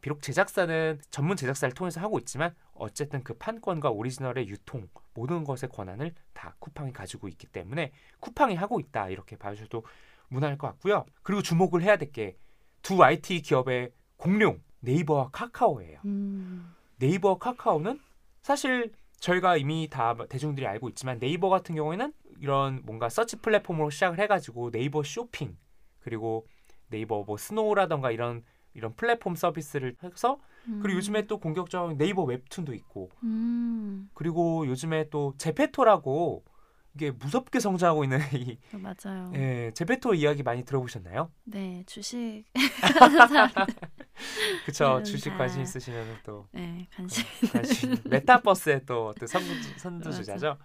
비록 0.00 0.22
제작사는 0.22 1.00
전문 1.10 1.36
제작사를 1.36 1.74
통해서 1.74 2.00
하고 2.00 2.18
있지만 2.18 2.54
어쨌든 2.72 3.22
그 3.22 3.34
판권과 3.34 3.90
오리지널의 3.90 4.48
유통 4.48 4.88
모든 5.14 5.44
것의 5.44 5.70
권한을 5.70 6.14
다 6.32 6.54
쿠팡이 6.58 6.92
가지고 6.92 7.28
있기 7.28 7.46
때문에 7.48 7.92
쿠팡이 8.20 8.54
하고 8.54 8.80
있다 8.80 9.08
이렇게 9.10 9.36
봐주셔도 9.36 9.84
무난할 10.28 10.56
것 10.58 10.66
같고요. 10.68 11.04
그리고 11.22 11.42
주목을 11.42 11.82
해야 11.82 11.96
될 11.96 12.12
게 12.12 12.36
두 12.82 13.02
IT 13.02 13.42
기업의 13.42 13.92
공룡 14.16 14.60
네이버와 14.80 15.30
카카오예요. 15.32 16.00
음. 16.06 16.74
네이버 16.98 17.38
카카오는 17.38 18.00
사실 18.42 18.92
저희가 19.18 19.56
이미 19.58 19.88
다 19.90 20.16
대중들이 20.28 20.66
알고 20.66 20.88
있지만 20.90 21.18
네이버 21.18 21.48
같은 21.50 21.74
경우에는 21.74 22.12
이런 22.40 22.80
뭔가 22.84 23.08
서치 23.10 23.36
플랫폼으로 23.36 23.90
시작을 23.90 24.18
해가지고 24.18 24.70
네이버 24.70 25.02
쇼핑 25.02 25.56
그리고 26.00 26.46
네이버 26.88 27.22
뭐 27.24 27.36
스노우라던가 27.36 28.10
이런 28.10 28.42
이런 28.74 28.94
플랫폼 28.94 29.34
서비스를 29.34 29.96
해서 30.02 30.38
그리고 30.64 30.88
음. 30.88 30.96
요즘에 30.96 31.26
또 31.26 31.38
공격적인 31.38 31.96
네이버 31.98 32.22
웹툰도 32.24 32.74
있고 32.74 33.10
음. 33.24 34.10
그리고 34.14 34.66
요즘에 34.66 35.08
또 35.10 35.34
제페토라고 35.38 36.44
이게 36.94 37.10
무섭게 37.12 37.60
성장하고 37.60 38.04
있는 38.04 38.18
이 38.34 38.58
어, 38.74 38.78
맞아요. 38.78 39.30
예, 39.34 39.70
제페토 39.74 40.14
이야기 40.14 40.42
많이 40.42 40.64
들어보셨나요? 40.64 41.30
네 41.44 41.82
주식 41.86 42.44
그쵸 44.66 44.98
음, 44.98 45.04
주식 45.04 45.30
다. 45.30 45.38
관심 45.38 45.62
있으시면 45.62 46.18
또 46.24 46.46
네 46.52 46.86
관심 46.94 47.24
관심 47.52 47.94
메타버스의 48.10 48.86
또 48.86 49.08
어떤 49.08 49.26
선두, 49.28 49.78
선두주자죠. 49.78 50.58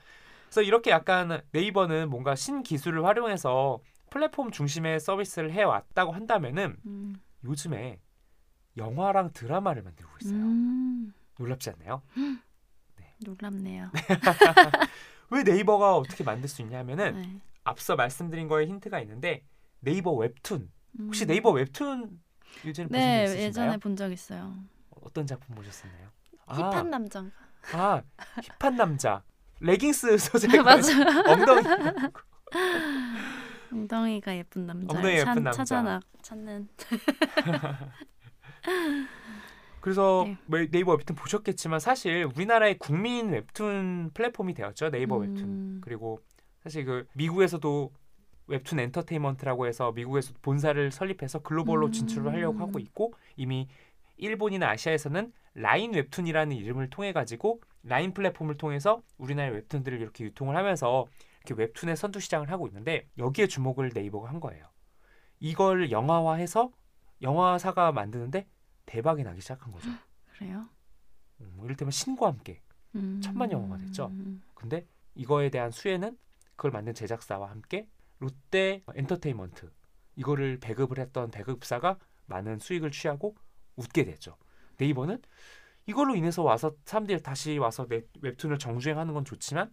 그래서 0.48 0.62
이렇게 0.62 0.92
약간 0.92 1.42
네이버는 1.52 2.10
뭔가 2.10 2.36
신기술을 2.36 3.06
활용해서 3.06 3.80
플랫폼 4.10 4.52
중심의 4.52 5.00
서비스를 5.00 5.52
해왔다고 5.52 6.12
한다면은 6.12 6.78
음. 6.86 7.16
요즘에 7.46 8.00
영화랑 8.78 9.32
드라마를 9.34 9.84
만들고 9.84 10.12
있어요. 10.22 10.40
음. 10.42 11.14
놀랍지 11.38 11.70
않나요? 11.70 12.02
놀랍네요. 13.20 13.92
왜 15.32 15.44
네이버가 15.44 15.96
어떻게 15.96 16.24
만들 16.24 16.50
수 16.50 16.62
있냐면은 16.62 17.16
네. 17.16 17.40
앞서 17.64 17.96
말씀드린 17.96 18.48
거에 18.48 18.66
힌트가 18.68 19.00
있는데 19.02 19.44
네이버 19.80 20.12
웹툰 20.14 20.72
혹시 21.00 21.26
음. 21.26 21.28
네이버 21.28 21.52
웹툰 21.52 22.22
요즘 22.66 22.88
보신 22.88 23.02
적네 23.02 23.24
있으신가요? 23.24 23.48
예전에 23.48 23.78
본 23.78 23.96
적 23.96 24.12
있어요. 24.12 24.56
어떤 25.02 25.26
작품 25.26 25.56
보셨었나요? 25.56 26.10
힙한 26.48 26.90
남자. 26.90 27.26
아, 27.72 28.02
힙한 28.60 28.76
남자 28.76 29.24
레깅스 29.60 30.18
소재가 30.20 30.64
맞아. 30.64 30.92
엉덩이 31.32 31.64
엉덩이가 33.76 34.36
예쁜 34.38 34.66
남자. 34.66 34.96
엉덩이 34.96 35.16
예쁜 35.16 35.44
남자. 35.44 35.52
찾아나 35.52 36.00
찾는. 36.22 36.68
그래서 39.82 40.24
네. 40.26 40.38
뭐 40.48 40.60
네이버 40.72 40.94
웹툰 40.94 41.16
보셨겠지만 41.16 41.80
사실 41.80 42.28
우리나라의 42.36 42.80
국민 42.80 43.30
웹툰 43.30 44.10
플랫폼이 44.16 44.56
되었죠 44.56 44.90
네이버 44.90 45.18
웹툰 45.18 45.38
음. 45.44 45.80
그리고 45.84 46.20
사실 46.64 46.86
그 46.86 47.06
미국에서도 47.14 47.92
웹툰 48.48 48.80
엔터테인먼트라고 48.80 49.68
해서 49.68 49.92
미국에서 49.92 50.34
본사를 50.42 50.92
설립해서 50.92 51.40
글로벌로 51.40 51.88
음. 51.88 51.92
진출을 51.92 52.32
하려고 52.32 52.60
하고 52.60 52.80
있고 52.80 53.14
이미 53.36 53.68
일본이나 54.18 54.70
아시아에서는 54.72 55.32
라인 55.54 55.94
웹툰이라는 55.94 56.56
이름을 56.56 56.90
통해 56.90 57.14
가지고 57.14 57.62
라인 57.84 58.14
플랫폼을 58.14 58.58
통해서 58.58 59.04
우리나라의 59.20 59.54
웹툰들을 59.54 60.02
이렇게 60.02 60.24
유통을 60.24 60.56
하면서 60.58 61.06
이렇게 61.46 61.54
웹툰의 61.54 61.96
선두 61.96 62.20
시장을 62.20 62.50
하고 62.50 62.68
있는데 62.68 63.08
여기에 63.18 63.48
주목을 63.48 63.92
네이버가 63.94 64.30
한 64.30 64.40
거예요. 64.40 64.66
이걸 65.40 65.92
영화화해서 65.92 66.72
영화사가 67.22 67.92
만드는데 67.92 68.48
대박이 68.86 69.24
나기 69.24 69.42
시작한 69.42 69.72
거죠. 69.72 69.90
그래요? 70.34 70.68
음, 71.42 71.60
이를테면 71.64 71.92
신과 71.92 72.28
함께. 72.28 72.62
음. 72.96 73.22
천만 73.22 73.52
영화가 73.52 73.78
됐죠. 73.78 74.08
음. 74.08 74.42
근데 74.56 74.88
이거에 75.14 75.50
대한 75.50 75.72
수혜는 75.72 76.18
그걸 76.56 76.72
만든 76.72 76.94
제작사와 76.94 77.50
함께 77.50 77.88
롯데 78.20 78.84
엔터테인먼트 78.94 79.72
이거를 80.16 80.60
배급을 80.60 81.00
했던 81.00 81.30
배급사가 81.30 82.00
많은 82.26 82.60
수익을 82.60 82.92
취하고 82.92 83.36
웃게 83.76 84.04
되죠. 84.06 84.38
네이버는 84.78 85.22
이걸로 85.88 86.16
인해서 86.16 86.42
와서 86.44 86.76
사람들이 86.86 87.22
다시 87.22 87.58
와서 87.58 87.86
웹, 87.90 88.10
웹툰을 88.22 88.58
정주행하는 88.58 89.14
건 89.14 89.24
좋지만 89.24 89.72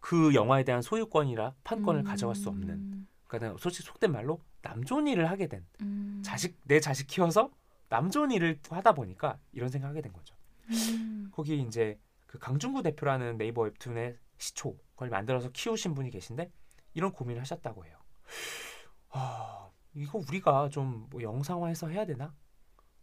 그 0.00 0.34
영화에 0.34 0.64
대한 0.64 0.82
소유권이나 0.82 1.54
판권을 1.64 2.04
가져갈 2.04 2.34
수 2.36 2.48
없는 2.50 2.68
음, 2.70 3.08
그러니까 3.26 3.56
솔직히 3.58 3.86
속된 3.86 4.12
말로 4.12 4.40
남 4.60 4.84
좋은 4.84 5.06
일을 5.06 5.30
하게 5.30 5.46
된 5.46 5.64
음, 5.80 6.20
자식 6.24 6.58
내 6.64 6.80
자식 6.80 7.06
키워서 7.06 7.50
남 7.88 8.10
좋은 8.10 8.30
일을 8.30 8.60
하다 8.68 8.92
보니까 8.92 9.38
이런 9.52 9.70
생각하게 9.70 10.02
된 10.02 10.12
거죠. 10.12 10.34
음, 10.70 11.30
거기 11.32 11.60
이제 11.62 11.98
그 12.26 12.38
강중구 12.38 12.82
대표라는 12.82 13.38
네이버 13.38 13.62
웹툰의 13.62 14.18
시초 14.36 14.76
그걸 14.92 15.08
만들어서 15.08 15.48
키우신 15.50 15.94
분이 15.94 16.10
계신데 16.10 16.50
이런 16.92 17.10
고민을 17.12 17.40
하셨다고 17.40 17.86
해요. 17.86 17.96
아 19.10 19.70
이거 19.94 20.18
우리가 20.18 20.68
좀 20.68 21.06
뭐 21.10 21.22
영상화해서 21.22 21.88
해야 21.88 22.04
되나? 22.04 22.34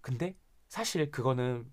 근데 0.01 0.35
사실 0.67 1.09
그거는 1.09 1.71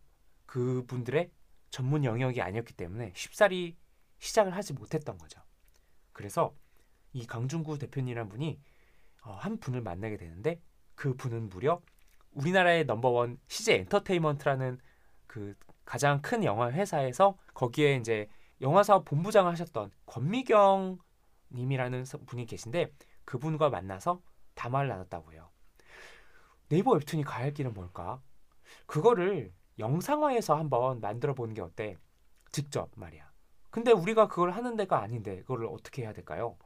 그분들의 0.52 1.30
전문 1.70 2.04
영역이 2.04 2.42
아니었기 2.42 2.74
때문에 2.74 3.12
쉽사리 3.16 3.74
시작을 4.18 4.54
하지 4.54 4.74
못했던 4.74 5.16
거죠. 5.16 5.40
그래서 6.12 6.54
이 7.14 7.26
강중구 7.26 7.78
대표님이란 7.78 8.28
분이 8.28 8.60
어, 9.22 9.32
한 9.32 9.58
분을 9.58 9.80
만나게 9.80 10.18
되는데 10.18 10.60
그 10.94 11.14
분은 11.14 11.48
무려 11.48 11.80
우리나라의 12.32 12.84
넘버원 12.84 13.38
CJ 13.46 13.76
엔터테인먼트라는 13.76 14.78
그 15.26 15.54
가장 15.86 16.20
큰 16.20 16.44
영화 16.44 16.70
회사에서 16.70 17.38
거기에 17.54 17.96
이제 17.96 18.28
영화 18.60 18.82
사업 18.82 19.06
본부장을 19.06 19.50
하셨던 19.52 19.90
권미경 20.04 20.98
님이라는 21.50 22.04
서- 22.04 22.18
분이 22.26 22.44
계신데 22.44 22.92
그분과 23.24 23.70
만나서 23.70 24.20
담화를 24.54 24.90
나눴다고 24.90 25.32
해요. 25.32 25.50
네이버 26.68 26.90
웹툰이 26.92 27.24
가야 27.24 27.44
할 27.44 27.54
길은 27.54 27.72
뭘까? 27.72 28.20
그거를 28.84 29.54
영상화해서 29.78 30.56
한번 30.56 31.00
만들어 31.00 31.34
보는 31.34 31.54
게 31.54 31.62
어때? 31.62 31.96
직접 32.50 32.90
말이야. 32.96 33.30
근데 33.70 33.92
우리가 33.92 34.28
그걸 34.28 34.50
하는 34.50 34.76
데가 34.76 35.00
아닌데 35.00 35.40
그거를 35.40 35.66
어떻게 35.66 36.02
해야 36.02 36.12
될까요? 36.12 36.58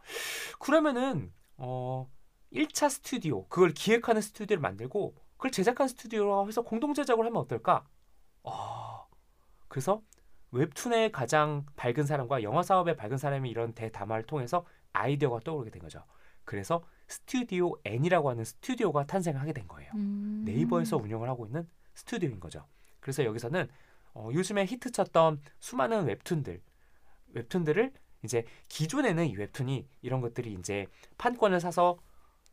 그러면은 0.59 1.33
어 1.57 2.11
1차 2.53 2.89
스튜디오, 2.89 3.47
그걸 3.49 3.71
기획하는 3.71 4.21
스튜디오를 4.21 4.61
만들고 4.61 5.15
그걸 5.37 5.51
제작한 5.51 5.89
스튜디오로 5.89 6.49
해서 6.49 6.63
공동 6.63 6.95
제작을 6.95 7.25
하면 7.27 7.37
어떨까? 7.43 7.85
아, 8.45 9.05
그래서 9.69 10.03
웹툰의 10.53 11.13
가장 11.13 11.67
밝은 11.77 12.05
사람과 12.05 12.43
영화 12.43 12.63
사업의 12.63 12.97
밝은 12.97 13.19
사람이 13.19 13.51
이런 13.51 13.73
대담화를 13.75 14.25
통해서 14.25 14.65
아이디어가 14.93 15.41
떠오르게 15.41 15.71
된 15.71 15.83
거죠. 15.83 16.05
그래서 16.45 16.83
스튜디오 17.09 17.75
N이라고 17.85 18.31
하는 18.31 18.45
스튜디오가 18.45 19.07
탄생을 19.07 19.41
하게 19.41 19.53
된 19.53 19.67
거예요. 19.69 19.91
음. 19.95 20.43
네이버에서 20.45 20.97
운영을 20.97 21.29
하고 21.29 21.47
있는 21.47 21.69
스튜디오인 21.95 22.41
거죠. 22.41 22.67
그래서 23.07 23.25
여기서는 23.25 23.69
어, 24.15 24.31
요즘에 24.33 24.67
히트쳤던 24.67 25.41
수많은 25.61 26.07
웹툰들, 26.07 26.61
웹툰들을 27.35 27.93
이제 28.25 28.45
기존에는 28.69 29.27
이 29.29 29.37
웹툰이 29.37 29.87
이런 30.03 30.21
것들이 30.21 30.55
이제 30.55 30.89
판권을 31.17 31.61
사서 31.61 31.99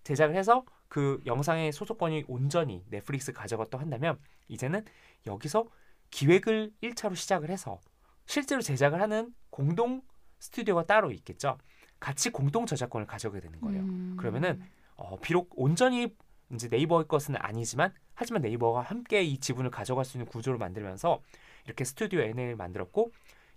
제작을 0.04 0.36
해서 0.36 0.64
그 0.90 1.20
영상의 1.26 1.72
소속권이 1.72 2.26
온전히 2.28 2.86
넷플릭스 2.92 3.34
가져갔다 3.34 3.80
한다면 3.80 4.20
이제는 4.48 4.86
여기서 5.26 5.66
기획을 6.12 6.72
1차로 6.84 7.16
시작을 7.16 7.50
해서 7.50 7.80
실제로 8.28 8.62
제작을 8.62 9.02
하는 9.02 9.34
공동 9.50 10.04
스튜디오가 10.38 10.86
따로 10.86 11.12
있겠죠. 11.12 11.58
같이 12.00 12.30
공동 12.30 12.68
저작권을 12.68 13.08
가져오게 13.08 13.40
되는 13.40 13.60
거예요. 13.60 13.82
음. 13.82 14.18
그러면은 14.20 14.62
어, 14.98 15.18
비록 15.20 15.50
온전히 15.56 16.16
이제 16.52 16.68
네이버의 16.68 17.08
것은 17.08 17.38
아니지만 17.40 17.92
하지만 18.15 18.41
네이버가 18.41 18.82
함께 18.82 19.24
이 19.24 19.38
지분을 19.39 19.72
가져갈 19.72 20.05
수 20.05 20.17
있는 20.17 20.27
구조를 20.27 20.58
만들면서 20.60 21.22
이렇게 21.65 21.84
스튜디오 21.84 22.22
N을 22.22 22.55
만들었고 22.55 23.12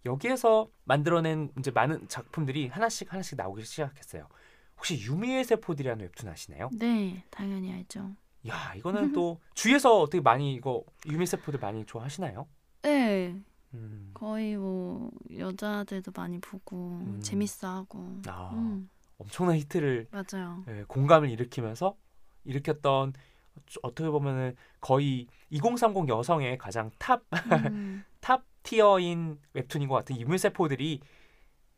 여기에서 0.04 0.68
만들어낸 0.84 1.50
이제 1.58 1.70
많은 1.70 2.08
작품들이 2.08 2.68
하나씩 2.68 3.12
하나씩 3.12 3.36
나오기 3.36 3.64
시작했어요. 3.64 4.28
혹시 4.76 5.00
유미의 5.00 5.44
세포들이라는 5.44 6.04
웹툰 6.04 6.28
아시나요? 6.28 6.70
네, 6.72 7.24
당연히 7.30 7.72
알죠. 7.72 8.14
야 8.48 8.74
이거는 8.76 9.12
또 9.12 9.40
주위에서 9.54 10.00
어떻게 10.00 10.20
많이 10.20 10.54
이거 10.54 10.84
유미 11.06 11.26
세포들 11.26 11.58
많이 11.58 11.84
좋아하시나요? 11.84 12.46
네, 12.82 13.34
음, 13.74 14.10
거의 14.14 14.56
뭐 14.56 15.10
여자들도 15.36 16.12
많이 16.14 16.38
보고 16.40 17.02
재밌어하고. 17.20 18.22
아 18.28 18.50
음, 18.52 18.88
엄청난 19.18 19.56
히트를 19.56 20.08
맞아요. 20.10 20.62
예, 20.68 20.84
공감을 20.86 21.30
일으키면서 21.30 21.96
일으켰던 22.44 23.14
어떻게 23.82 24.08
보면은 24.08 24.54
거의 24.80 25.26
2030 25.50 26.08
여성의 26.08 26.58
가장 26.58 26.90
top 26.98 27.22
음, 27.70 28.04
top 28.20 28.44
tier인 28.62 29.38
웹툰인 29.52 29.88
것 29.88 29.94
같은 29.94 30.18
유미의 30.18 30.51
세포들이 30.51 31.00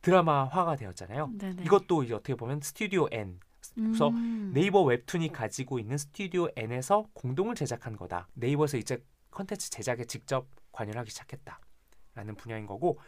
드라마화가 0.02 0.76
되었잖아요. 0.76 1.32
네네. 1.38 1.62
이것도 1.64 2.04
이제 2.04 2.14
어떻게 2.14 2.34
보면 2.34 2.60
스튜디오 2.60 3.08
N 3.10 3.40
그래서 3.74 4.08
음, 4.08 4.50
네이버 4.54 4.82
웹툰이 4.82 5.30
가지고 5.32 5.78
있는 5.78 5.98
스튜디오 5.98 6.48
N에서 6.56 7.06
공동을 7.12 7.54
제작한 7.54 7.96
거다. 7.96 8.28
네이버에서 8.34 8.76
이제 8.76 9.02
컨텐츠 9.30 9.70
제작에 9.70 10.04
직접 10.04 10.46
관여를 10.72 10.98
하기 11.00 11.10
시작했다라는 11.10 12.34
분야인 12.36 12.66
거고 12.66 12.98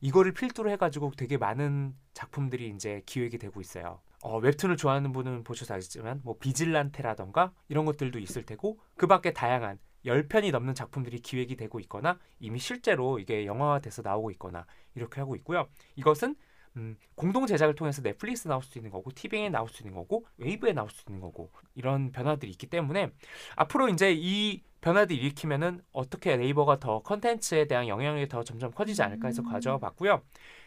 이거를 0.00 0.32
필두로 0.32 0.70
해가지고 0.70 1.12
되게 1.16 1.36
많은 1.36 1.94
작품들이 2.14 2.68
이제 2.68 3.02
기획이 3.06 3.38
되고 3.38 3.60
있어요. 3.60 4.00
어, 4.22 4.38
웹툰을 4.38 4.76
좋아하는 4.76 5.12
분은 5.12 5.44
보셔서 5.44 5.74
아시지만 5.74 6.20
뭐 6.24 6.36
비질란테라던가 6.38 7.52
이런 7.68 7.84
것들도 7.84 8.18
있을 8.18 8.44
테고 8.44 8.78
그 8.96 9.06
밖에 9.06 9.32
다양한 9.32 9.78
10편이 10.06 10.52
넘는 10.52 10.74
작품들이 10.74 11.20
기획이 11.20 11.56
되고 11.56 11.80
있거나 11.80 12.18
이미 12.40 12.58
실제로 12.58 13.18
이게 13.18 13.46
영화화돼서 13.46 14.02
나오고 14.02 14.30
있거나 14.32 14.66
이렇게 14.94 15.20
하고 15.20 15.36
있고요. 15.36 15.68
이것은 15.96 16.36
음, 16.78 16.96
공동 17.16 17.46
제작을 17.46 17.74
통해서 17.74 18.00
넷플릭스 18.02 18.46
나올 18.48 18.62
수 18.62 18.78
있는 18.78 18.90
거고 18.90 19.10
티빙에 19.10 19.48
나올 19.50 19.68
수 19.68 19.82
있는 19.82 19.94
거고 19.94 20.24
웨이브에 20.38 20.72
나올 20.72 20.88
수 20.90 21.02
있는 21.08 21.20
거고 21.20 21.50
이런 21.74 22.12
변화들이 22.12 22.50
있기 22.52 22.68
때문에 22.68 23.10
앞으로 23.56 23.88
이제 23.88 24.12
이 24.16 24.62
변화들 24.80 25.16
일으키면은 25.16 25.82
어떻게 25.92 26.36
네이버가 26.36 26.78
더 26.78 27.02
컨텐츠에 27.02 27.66
대한 27.66 27.88
영향이 27.88 28.28
더 28.28 28.44
점점 28.44 28.70
커지지 28.70 29.02
않을까 29.02 29.26
해서 29.28 29.42
음. 29.42 29.50
가져와 29.50 29.78
봤고요. 29.78 30.22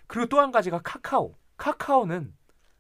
그리고 0.07 0.27
또 0.27 0.39
한 0.39 0.51
가지가 0.51 0.81
카카오. 0.83 1.35
카카오는 1.57 2.35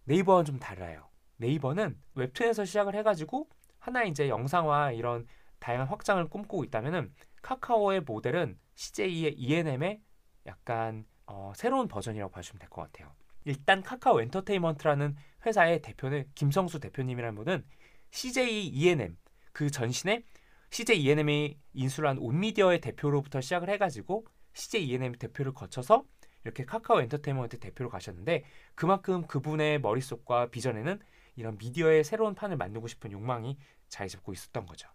네이버와는 0.05 0.45
좀 0.45 0.59
달라요. 0.59 1.07
네이버는 1.37 1.97
웹툰에서 2.15 2.65
시작을 2.65 2.95
해가지고 2.95 3.47
하나 3.79 4.03
이제 4.03 4.27
영상화 4.27 4.91
이런 4.91 5.25
다양한 5.59 5.87
확장을 5.87 6.23
꿈꾸고 6.27 6.63
있다면은 6.65 7.13
카카오의 7.41 8.01
모델은 8.01 8.59
CJ의 8.75 9.35
ENM의 9.37 10.01
약간 10.47 11.05
어, 11.27 11.53
새로운 11.55 11.87
버전이라고 11.87 12.31
봐주시면 12.31 12.59
될 12.59 12.69
것 12.69 12.81
같아요. 12.81 13.13
일단 13.45 13.81
카카오 13.81 14.21
엔터테인먼트라는 14.21 15.15
회사의 15.45 15.81
대표는 15.81 16.25
김성수 16.35 16.79
대표님이라는 16.79 17.35
분은 17.35 17.65
CJ 18.11 18.67
ENM 18.67 19.17
그 19.51 19.69
전신에 19.69 20.23
CJ 20.69 21.01
ENM이 21.01 21.57
인수한 21.73 22.17
온미디어의 22.17 22.81
대표로부터 22.81 23.41
시작을 23.41 23.69
해가지고 23.69 24.25
CJ 24.53 24.87
ENM 24.87 25.13
대표를 25.13 25.53
거쳐서 25.53 26.05
이렇게 26.43 26.65
카카오 26.65 27.01
엔터테인먼트 27.01 27.59
대표로 27.59 27.89
가셨는데 27.89 28.43
그만큼 28.75 29.27
그분의 29.27 29.79
머릿속과 29.81 30.47
비전에는 30.47 30.99
이런 31.35 31.57
미디어의 31.57 32.03
새로운 32.03 32.35
판을 32.35 32.57
만들고 32.57 32.87
싶은 32.87 33.11
욕망이 33.11 33.57
자리 33.89 34.09
잡고 34.09 34.33
있었던 34.33 34.65
거죠. 34.65 34.89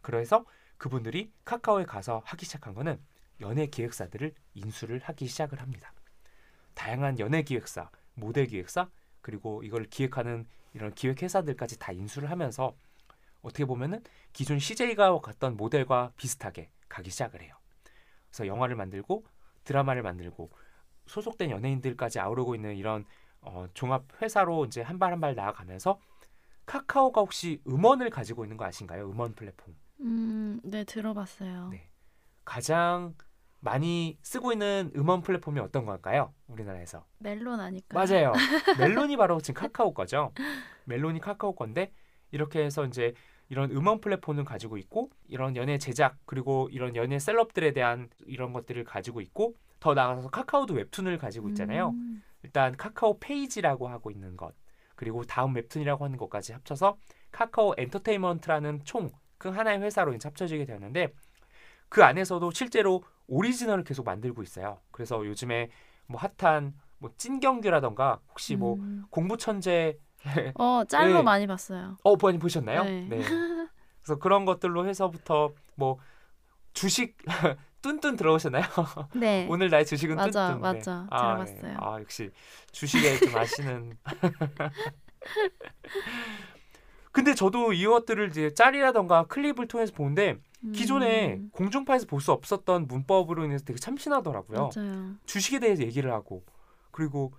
그래서 0.00 0.44
그분들이 0.76 1.32
카카오에 1.44 1.84
가서 1.84 2.22
하기 2.24 2.44
시작한 2.44 2.74
거는 2.74 3.00
연예 3.40 3.66
기획사들을 3.66 4.34
인수를 4.54 5.00
하기 5.04 5.26
시작을 5.26 5.60
합니다. 5.60 5.92
다양한 6.78 7.18
연예 7.20 7.42
기획사, 7.42 7.90
모델 8.14 8.46
기획사, 8.46 8.88
그리고 9.22 9.62
이걸 9.64 9.84
기획하는 9.84 10.46
이런 10.74 10.94
기획 10.94 11.22
회사들까지 11.22 11.78
다 11.78 11.92
인수를 11.92 12.30
하면서 12.30 12.76
어떻게 13.42 13.64
보면은 13.66 14.02
기존 14.32 14.58
CJ가 14.58 15.18
갔던 15.20 15.56
모델과 15.56 16.12
비슷하게 16.16 16.70
가기 16.88 17.10
시작을 17.10 17.42
해요. 17.42 17.54
그래서 18.30 18.46
영화를 18.46 18.76
만들고 18.76 19.26
드라마를 19.64 20.02
만들고 20.02 20.50
소속된 21.06 21.50
연예인들까지 21.50 22.20
아우르고 22.20 22.54
있는 22.56 22.76
이런 22.76 23.06
어, 23.42 23.66
종합 23.74 24.04
회사로 24.22 24.66
이제 24.66 24.82
한 24.82 24.98
발 24.98 25.12
한 25.12 25.20
발 25.20 25.34
나아가면서 25.36 26.00
카카오가 26.66 27.20
혹시 27.22 27.62
음원을 27.68 28.10
가지고 28.10 28.44
있는 28.44 28.56
거 28.58 28.64
아신가요? 28.66 29.10
음원 29.10 29.34
플랫폼. 29.34 29.76
음, 30.00 30.60
네 30.64 30.84
들어봤어요. 30.84 31.70
네. 31.70 31.88
가장 32.44 33.14
많이 33.60 34.18
쓰고 34.22 34.52
있는 34.52 34.90
음원 34.96 35.22
플랫폼이 35.22 35.58
어떤 35.60 35.84
걸까요? 35.84 36.32
우리나라에서. 36.46 37.04
멜론 37.18 37.60
아닐까요? 37.60 38.04
맞아요. 38.04 38.32
멜론이 38.78 39.16
바로 39.16 39.40
지금 39.40 39.60
카카오 39.60 39.92
거죠. 39.94 40.32
멜론이 40.84 41.20
카카오 41.20 41.54
건데 41.54 41.92
이렇게 42.30 42.64
해서 42.64 42.84
이제 42.84 43.14
이런 43.48 43.70
음원 43.70 44.00
플랫폼을 44.00 44.44
가지고 44.44 44.76
있고 44.76 45.10
이런 45.26 45.56
연예 45.56 45.78
제작 45.78 46.16
그리고 46.26 46.68
이런 46.70 46.94
연예 46.96 47.18
셀럽들에 47.18 47.72
대한 47.72 48.08
이런 48.26 48.52
것들을 48.52 48.84
가지고 48.84 49.20
있고 49.20 49.54
더 49.80 49.94
나아가서 49.94 50.28
카카오도 50.30 50.74
웹툰을 50.74 51.18
가지고 51.18 51.48
있잖아요. 51.50 51.90
음, 51.90 52.22
일단 52.42 52.76
카카오 52.76 53.18
페이지라고 53.18 53.88
하고 53.88 54.10
있는 54.10 54.36
것 54.36 54.54
그리고 54.94 55.24
다음 55.24 55.54
웹툰이라고 55.54 56.04
하는 56.04 56.18
것까지 56.18 56.52
합쳐서 56.52 56.96
카카오 57.32 57.74
엔터테인먼트라는 57.78 58.82
총 58.84 59.10
그 59.38 59.48
하나의 59.48 59.80
회사로 59.80 60.12
이제 60.14 60.28
합쳐지게 60.28 60.66
되었는데 60.66 61.08
그 61.88 62.04
안에서도 62.04 62.50
실제로 62.50 63.02
오리지널을 63.28 63.84
계속 63.84 64.04
만들고 64.04 64.42
있어요. 64.42 64.80
그래서 64.90 65.24
요즘에 65.24 65.70
뭐 66.06 66.20
핫한 66.38 66.74
뭐 66.98 67.10
찐경규라던가 67.16 68.20
혹시 68.30 68.56
뭐 68.56 68.74
음. 68.74 69.04
공부 69.10 69.36
천재 69.36 69.98
어 70.54 70.82
짤로 70.88 71.18
네. 71.18 71.22
많이 71.22 71.46
봤어요. 71.46 71.96
어 72.02 72.16
많이 72.16 72.38
보셨나요? 72.38 72.82
네. 72.84 73.06
그래서 74.02 74.18
그런 74.18 74.44
것들로 74.44 74.86
해서부터 74.86 75.52
뭐 75.76 75.98
주식 76.72 77.16
뚠뚠 77.82 78.16
들어오셨나요? 78.16 78.64
네. 79.14 79.46
오늘 79.48 79.70
나의 79.70 79.86
주식은 79.86 80.16
맞아, 80.16 80.58
뚠뚠. 80.58 80.60
맞아. 80.60 81.06
아, 81.10 81.36
들어봤어요. 81.36 81.76
아 81.78 82.00
역시 82.00 82.30
주식에 82.72 83.18
좀 83.18 83.36
아시는. 83.36 83.96
근데 87.12 87.34
저도 87.34 87.72
이것들을 87.72 88.28
이제 88.28 88.52
짤이라던가 88.54 89.24
클립을 89.26 89.68
통해서 89.68 89.92
보는데 89.92 90.38
기존에 90.72 91.34
음, 91.34 91.50
공중파에서 91.52 92.06
볼 92.06 92.20
수 92.20 92.32
없었던 92.32 92.86
문법으로 92.88 93.44
인해서 93.44 93.64
되게 93.64 93.78
참신하더라고요. 93.78 94.70
맞아요. 94.74 95.14
주식에 95.26 95.60
대해서 95.60 95.82
얘기를 95.82 96.12
하고 96.12 96.44
그리고 96.90 97.32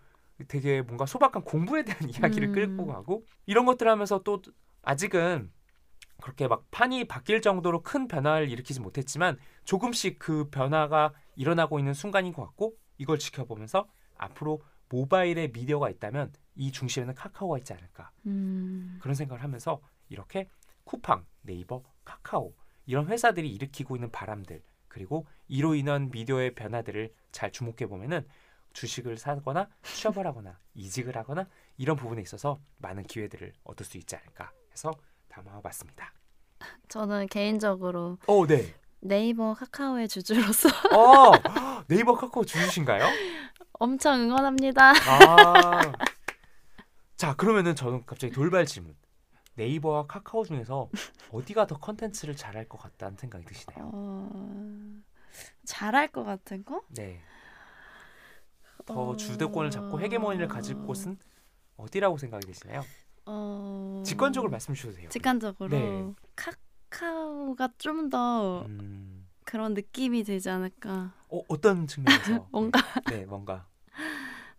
되게 0.48 0.82
뭔가 0.82 1.06
소박한 1.06 1.44
공부에 1.44 1.84
대한 1.84 2.00
이야기를 2.10 2.50
음. 2.50 2.54
끌고 2.54 2.86
가고 2.88 3.26
이런 3.46 3.66
것들 3.66 3.88
하면서 3.90 4.20
또 4.24 4.42
아직은 4.84 5.52
그렇게 6.22 6.48
막 6.48 6.66
판이 6.72 7.06
바뀔 7.08 7.42
정도로 7.42 7.82
큰 7.84 8.08
변화를 8.08 8.50
일으키지 8.50 8.80
못했지만 8.82 9.38
조금씩 9.66 10.18
그 10.20 10.50
변화가 10.50 11.14
일어나고 11.36 11.80
있는 11.80 11.94
순간인 11.94 12.34
것 12.34 12.44
같고 12.46 12.76
이걸 12.98 13.20
지켜보면서 13.20 13.88
앞으로 14.18 14.62
모바일에 14.90 15.50
미디어가 15.50 15.90
있다면 15.90 16.34
이 16.56 16.72
중심에는 16.72 17.16
카카오가 17.16 17.58
있지 17.58 17.74
않을까 17.74 18.12
음. 18.26 18.98
그런 19.02 19.14
생각을 19.16 19.44
하면서 19.44 19.82
이렇게 20.10 20.50
쿠팡, 20.84 21.26
네이버, 21.42 21.84
카카오 22.04 22.54
이런 22.90 23.06
회사들이 23.06 23.48
일으키고 23.52 23.96
있는 23.96 24.10
바람들 24.10 24.64
그리고 24.88 25.28
이로 25.48 25.76
인한 25.76 26.10
미디어의 26.10 26.56
변화들을 26.56 27.14
잘 27.32 27.52
주목해 27.52 27.86
보면은 27.88 28.28
주식을 28.74 29.18
사거나 29.18 29.70
취업을 29.84 30.26
하거나 30.26 30.58
이직을 30.74 31.16
하거나 31.16 31.46
이런 31.78 31.96
부분에 31.96 32.20
있어서 32.24 32.60
많은 32.78 33.04
기회들을 33.04 33.54
얻을 33.64 33.86
수 33.86 34.00
있지 34.00 34.16
않을까 34.16 34.52
해서 34.72 34.92
담아봤습니다. 35.28 36.12
저는 36.88 37.28
개인적으로 37.28 38.18
어, 38.26 38.48
네. 38.48 38.74
네이버 39.02 39.54
카카오의 39.54 40.08
주주로서 40.08 40.70
어, 40.92 41.34
네이버 41.88 42.16
카카오 42.16 42.44
주주신가요? 42.44 43.06
엄청 43.74 44.20
응원합니다. 44.20 44.94
아. 45.08 45.94
자, 47.16 47.36
그러면은 47.36 47.76
저는 47.76 48.08
갑자기 48.08 48.34
돌발 48.34 48.66
질문. 48.66 48.96
네이버와 49.60 50.08
카카오 50.08 50.46
중에서 50.46 50.90
어디가 51.32 51.68
더 51.68 51.78
컨텐츠를 51.78 52.36
잘할 52.36 52.68
것 52.70 52.78
같다는 52.78 53.18
생각이 53.18 53.46
드시나요? 53.46 53.92
어... 53.94 55.02
잘할 55.66 56.08
것 56.08 56.24
같은 56.24 56.64
거? 56.64 56.82
네. 56.90 57.22
더 58.86 59.10
어, 59.10 59.16
주도권을 59.16 59.70
잡고 59.70 60.00
헤게모니를 60.00 60.48
가질 60.48 60.76
곳은 60.78 61.18
어디라고 61.76 62.18
생각이 62.18 62.48
되시나요? 62.48 62.84
어... 63.26 64.02
직관적으로 64.06 64.50
말씀 64.50 64.74
주셔도 64.74 64.96
돼요. 64.96 65.10
직관적으로 65.10 65.70
네. 65.70 66.14
카카오가 66.36 67.70
좀더 67.78 68.66
음, 68.66 69.28
그런 69.44 69.74
느낌이 69.74 70.24
들지 70.24 70.50
않을까. 70.50 71.14
어, 71.28 71.42
어떤 71.50 71.86
측면에서? 71.86 72.48
뭔가 72.52 72.82
네, 73.10 73.18
네, 73.20 73.26
뭔가 73.26 73.68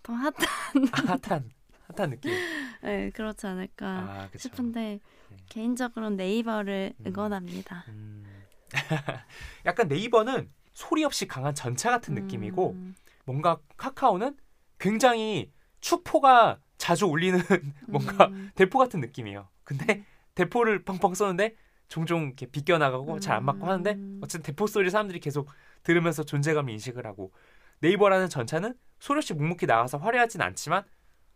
더 0.03 0.13
핫한 0.13 0.35
아, 0.93 1.19
핫한 1.23 1.51
핫한 1.89 2.11
느낌. 2.11 2.33
네, 2.83 3.11
그렇지 3.11 3.47
않을까 3.47 3.87
아. 3.87 4.29
싶은데 4.37 5.01
네. 5.29 5.37
개인적으로는 5.49 6.17
네이버를 6.17 6.95
음. 6.99 7.05
응원합니다. 7.07 7.85
음. 7.89 8.25
약간 9.67 9.89
네이버는 9.89 10.51
소리 10.73 11.05
없이 11.05 11.27
강한 11.27 11.55
전차 11.55 11.91
같은 11.91 12.15
느낌이고 12.15 12.71
음, 12.73 12.95
뭔가 13.25 13.59
카카오는 13.77 14.37
굉장히 14.79 15.53
축포가 15.81 16.59
자주 16.79 17.07
울리는 17.07 17.39
뭔가 17.89 18.27
음, 18.29 18.51
대포 18.55 18.79
같은 18.79 19.01
느낌이에요. 19.01 19.49
근데 19.65 20.05
대포를 20.35 20.85
펑펑 20.85 21.15
쏘는데 21.15 21.57
종종 21.89 22.27
이렇게 22.27 22.47
비껴 22.47 22.79
나가고 22.79 23.19
잘 23.19 23.37
안 23.37 23.45
맞고 23.45 23.67
하는데 23.67 23.91
음. 23.93 24.21
어쨌든 24.23 24.43
대포 24.45 24.67
소리 24.69 24.89
사람들이 24.91 25.21
계속 25.21 25.49
들으면서 25.83 26.23
존재감 26.23 26.69
인식을 26.71 27.05
하고 27.07 27.33
네이버라는 27.81 28.29
전차는 28.29 28.75
소리 29.01 29.19
없이 29.19 29.35
묵묵히 29.35 29.67
나가서 29.67 29.99
화려하진 29.99 30.41
않지만 30.43 30.85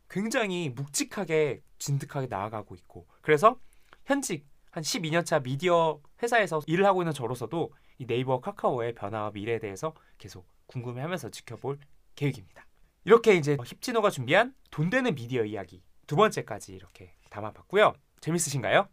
굉장히 0.09 0.71
묵직하게 0.71 1.63
진득하게 1.79 2.27
나아가고 2.29 2.75
있고 2.75 3.07
그래서 3.21 3.59
현직 4.05 4.47
한 4.71 4.83
12년 4.83 5.25
차 5.25 5.39
미디어 5.41 6.01
회사에서 6.23 6.61
일을 6.67 6.85
하고 6.85 7.03
있는 7.03 7.13
저로서도 7.13 7.73
이 7.99 8.07
네이버 8.07 8.41
카카오의 8.41 8.95
변화와 8.95 9.31
미래에 9.33 9.59
대해서 9.59 9.95
계속 10.19 10.49
궁금해하면서 10.67 11.31
지켜볼 11.31 11.79
계획입니다. 12.17 12.67
이렇게 13.05 13.35
이제 13.35 13.57
힙진호가 13.63 14.11
준비한 14.11 14.55
돈 14.71 14.91
되는 14.91 15.15
미디어 15.15 15.45
이야기 15.45 15.83
두 16.07 16.17
번째까지 16.17 16.75
이렇게 16.75 17.15
담아봤고요. 17.31 17.95
재밌으신가요? 18.21 18.89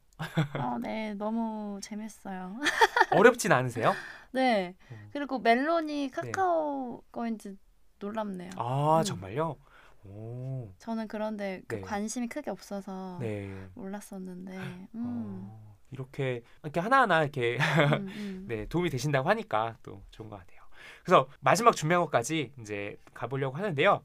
어, 0.59 0.77
네, 0.79 1.13
너무 1.15 1.79
재밌어요. 1.81 2.59
어렵진 3.11 3.51
않으세요? 3.51 3.93
네, 4.31 4.75
음. 4.91 5.09
그리고 5.11 5.39
멜론이 5.39 6.11
카카오 6.11 7.01
거인지 7.11 7.57
놀랍네요. 7.99 8.51
아 8.57 8.99
음. 8.99 9.03
정말요? 9.03 9.57
오, 10.03 10.73
저는 10.79 11.07
그런데 11.07 11.61
그 11.67 11.75
네. 11.75 11.81
관심이 11.81 12.27
크게 12.27 12.49
없어서 12.49 13.17
네. 13.19 13.67
몰랐었는데, 13.75 14.57
음, 14.95 15.49
어, 15.49 15.77
이렇게 15.91 16.43
이렇게 16.63 16.79
하나하나 16.79 17.23
이렇게 17.23 17.57
음, 17.57 18.07
음. 18.15 18.45
네, 18.47 18.65
도움이 18.65 18.89
되신다고 18.89 19.29
하니까 19.29 19.77
또 19.83 20.03
좋은 20.09 20.29
것 20.29 20.37
같아요. 20.37 20.61
그래서 21.03 21.29
마지막 21.39 21.75
준비한 21.75 22.03
것까지 22.03 22.53
이제 22.59 22.97
가보려고 23.13 23.57
하는데요. 23.57 24.03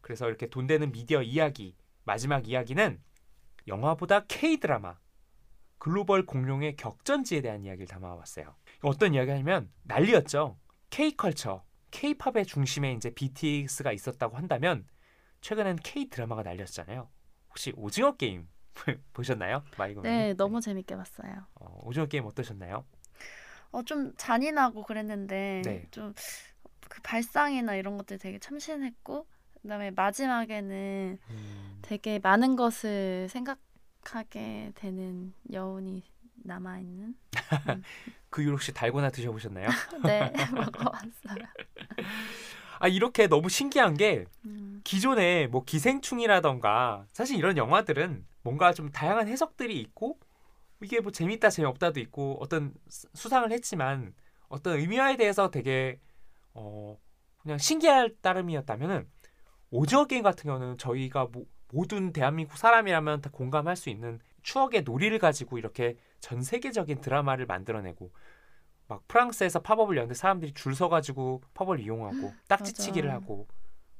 그래서 0.00 0.28
이렇게 0.28 0.48
돈 0.48 0.66
되는 0.66 0.90
미디어 0.92 1.22
이야기 1.22 1.76
마지막 2.04 2.48
이야기는 2.48 3.00
영화보다 3.66 4.24
K 4.26 4.58
드라마 4.58 4.96
글로벌 5.78 6.24
공룡의 6.24 6.76
격전지에 6.76 7.42
대한 7.42 7.64
이야기를 7.64 7.86
담아왔어요. 7.86 8.54
어떤 8.82 9.14
이야기냐면 9.14 9.70
난리였죠. 9.82 10.58
K 10.90 11.16
컬처, 11.16 11.62
K 11.90 12.14
팝의 12.14 12.46
중심에 12.46 12.92
이제 12.92 13.10
BTS가 13.10 13.92
있었다고 13.92 14.36
한다면 14.36 14.86
최근엔 15.44 15.76
K 15.76 16.08
드라마가 16.08 16.42
날렸잖아요. 16.42 17.06
혹시 17.50 17.74
오징어 17.76 18.16
게임 18.16 18.48
보셨나요? 19.12 19.62
마이거 19.76 20.00
네, 20.00 20.32
너무 20.32 20.62
재밌게 20.62 20.96
봤어요. 20.96 21.44
어, 21.56 21.80
오징어 21.82 22.06
게임 22.06 22.24
어떠셨나요? 22.24 22.86
어, 23.70 23.82
좀 23.82 24.14
잔인하고 24.16 24.84
그랬는데 24.84 25.62
네. 25.64 25.86
좀그 25.90 27.02
발상이나 27.02 27.74
이런 27.74 27.98
것들 27.98 28.16
되게 28.18 28.38
참신했고 28.38 29.26
그다음에 29.60 29.90
마지막에는 29.90 31.18
음, 31.30 31.78
되게 31.82 32.18
많은 32.20 32.56
것을 32.56 33.28
생각하게 33.28 34.72
되는 34.74 35.34
여운이 35.52 36.04
남아 36.36 36.78
있는. 36.78 37.16
그 38.30 38.40
이후 38.42 38.52
혹시 38.52 38.72
달고나 38.72 39.10
드셔보셨나요? 39.10 39.68
네, 40.06 40.32
먹어봤어요. 40.50 41.48
아 42.78 42.88
이렇게 42.88 43.26
너무 43.26 43.48
신기한 43.48 43.94
게 43.94 44.24
음, 44.44 44.80
기존에 44.84 45.46
뭐 45.46 45.64
기생충이라던가 45.64 47.06
사실 47.12 47.36
이런 47.36 47.56
영화들은 47.56 48.26
뭔가 48.42 48.72
좀 48.72 48.90
다양한 48.90 49.28
해석들이 49.28 49.80
있고 49.80 50.18
이게 50.82 51.00
뭐 51.00 51.12
재밌다 51.12 51.50
재미없다도 51.50 52.00
있고 52.00 52.38
어떤 52.40 52.74
수- 52.88 53.08
수상을 53.14 53.50
했지만 53.50 54.14
어떤 54.48 54.78
의미화에 54.78 55.16
대해서 55.16 55.50
되게 55.50 56.00
어 56.52 56.98
그냥 57.38 57.58
신기할 57.58 58.16
따름이었다면은 58.20 59.08
오징어 59.70 60.04
게임 60.06 60.22
같은 60.22 60.44
경우는 60.48 60.78
저희가 60.78 61.26
모, 61.32 61.46
모든 61.72 62.12
대한민국 62.12 62.56
사람이라면 62.56 63.22
다 63.22 63.30
공감할 63.32 63.76
수 63.76 63.90
있는 63.90 64.20
추억의 64.42 64.82
놀이를 64.82 65.18
가지고 65.18 65.58
이렇게 65.58 65.96
전 66.20 66.42
세계적인 66.42 67.00
드라마를 67.00 67.46
만들어내고 67.46 68.12
막 68.86 69.06
프랑스에서 69.08 69.60
팝업을 69.60 69.96
여는데 69.96 70.14
사람들이 70.14 70.52
줄 70.54 70.74
서가지고 70.74 71.42
팝업을 71.54 71.80
이용하고 71.80 72.34
딱지치기를 72.48 73.08
맞아. 73.08 73.20
하고 73.22 73.46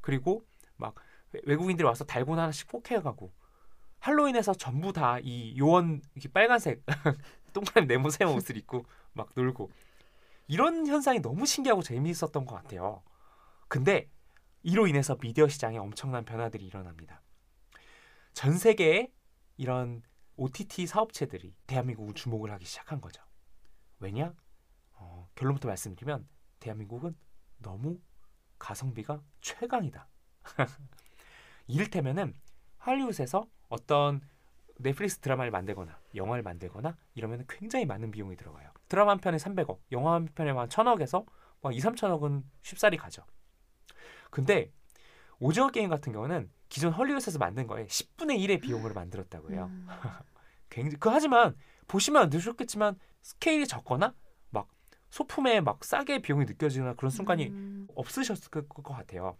그리고 0.00 0.44
막 0.76 0.94
외- 1.32 1.40
외국인들이 1.44 1.86
와서 1.86 2.04
달고나 2.04 2.42
하나씩 2.42 2.68
포켓해가고 2.68 3.32
할로윈에서 4.00 4.52
전부 4.54 4.92
다 4.92 5.18
이 5.22 5.56
요원 5.58 6.02
이렇게 6.14 6.28
빨간색 6.30 6.82
동그란 7.54 7.86
네모 7.86 8.10
세모 8.10 8.34
옷을 8.34 8.56
입고 8.58 8.84
막 9.14 9.30
놀고 9.34 9.70
이런 10.48 10.86
현상이 10.86 11.20
너무 11.20 11.46
신기하고 11.46 11.82
재미있었던 11.82 12.44
것 12.44 12.54
같아요. 12.56 13.02
근데 13.68 14.10
이로 14.62 14.86
인해서 14.86 15.16
미디어 15.16 15.48
시장에 15.48 15.78
엄청난 15.78 16.24
변화들이 16.26 16.66
일어납니다. 16.66 17.22
전 18.34 18.58
세계에 18.58 19.10
이런 19.56 20.02
OTT 20.36 20.86
사업체들이 20.86 21.54
대한민국을 21.66 22.12
주목을 22.14 22.50
하기 22.52 22.64
시작한 22.66 23.00
거죠. 23.00 23.22
왜냐? 24.00 24.34
어, 25.04 25.28
결론부터 25.34 25.68
말씀드리면 25.68 26.26
대한민국은 26.60 27.16
너무 27.58 27.98
가성비가 28.58 29.22
최강이다. 29.40 30.08
이를테면은 31.66 32.34
할리우드에서 32.78 33.46
어떤 33.68 34.20
넷플릭스 34.78 35.18
드라마를 35.18 35.50
만들거나 35.50 35.98
영화를 36.14 36.42
만들거나 36.42 36.96
이러면 37.14 37.44
굉장히 37.48 37.86
많은 37.86 38.10
비용이 38.10 38.36
들어가요. 38.36 38.70
드라마 38.88 39.12
한 39.12 39.18
편에 39.18 39.36
300억, 39.36 39.78
영화 39.92 40.14
한 40.14 40.26
편에 40.34 40.50
한 40.50 40.68
1000억에서 40.68 41.24
막 41.60 41.74
2, 41.74 41.78
3천억은 41.78 42.42
쉽사리 42.62 42.96
가죠. 42.96 43.24
근데 44.30 44.72
오징어 45.38 45.68
게임 45.68 45.88
같은 45.88 46.12
경우는 46.12 46.50
기존 46.68 46.92
헐리우드에서 46.92 47.38
만든 47.38 47.66
거에 47.66 47.86
10분의 47.86 48.38
1의 48.38 48.60
비용으로 48.60 48.94
만들었다고 48.94 49.52
해요. 49.52 49.68
음. 49.70 49.86
굉장히 50.70 50.96
그 50.98 51.08
하지만 51.08 51.56
보시면 51.86 52.30
느끼셨겠지만 52.30 52.98
스케일이 53.22 53.66
적거나 53.66 54.08
막 54.08 54.16
소품에 55.14 55.60
막 55.60 55.84
싸게 55.84 56.22
비용이 56.22 56.44
느껴지거나 56.44 56.94
그런 56.94 57.08
순간이 57.08 57.46
음. 57.46 57.86
없으셨을 57.94 58.50
것 58.50 58.82
같아요. 58.82 59.38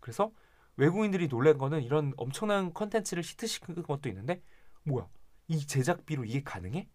그래서 0.00 0.30
외국인들이 0.76 1.28
놀란 1.28 1.56
거는 1.56 1.82
이런 1.82 2.12
엄청난 2.18 2.74
컨텐츠를 2.74 3.22
히트시킨 3.22 3.82
것도 3.84 4.10
있는데 4.10 4.42
뭐야 4.82 5.08
이 5.46 5.66
제작비로 5.66 6.26
이게 6.26 6.42
가능해? 6.42 6.90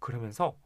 그러면서 0.00 0.58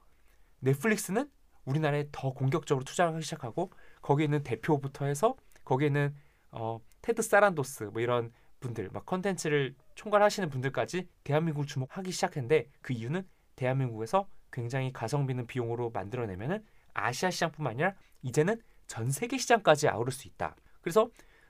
넷플릭스는 0.59 1.31
우리나라에 1.65 2.09
더 2.11 2.33
공격적으로 2.33 2.85
투자를 2.85 3.15
하기 3.15 3.23
시작하고 3.23 3.71
거기에 4.03 4.25
있는 4.25 4.43
대표부터 4.43 5.05
해서 5.05 5.37
거기에 5.63 5.87
있는 5.87 6.13
어, 6.51 6.81
테드 7.03 7.23
사란도스 7.23 7.85
뭐 7.85 8.03
이런 8.03 8.33
분들 8.59 8.91
막 8.93 9.07
컨텐츠를 9.07 9.77
총괄하시는 9.95 10.51
분들까지 10.51 11.07
대한민국을 11.23 11.69
주목하기 11.69 12.11
시작했는데 12.11 12.69
그 12.81 12.95
이유는 12.95 13.29
대한민국에서 13.55 14.27
굉장히 14.53 14.93
가성비 14.93 15.35
있는 15.35 15.47
비용으로 15.47 15.91
만들어내면은 15.91 16.65
아시아 16.95 17.31
시장뿐만 17.31 17.73
아니라 17.73 17.95
이제는 18.23 18.61
전 18.87 19.11
세계 19.11 19.39
시장까지 19.39 19.89
아우를 19.89 20.13
수 20.13 20.27
있다. 20.29 20.57
그래서 20.81 21.09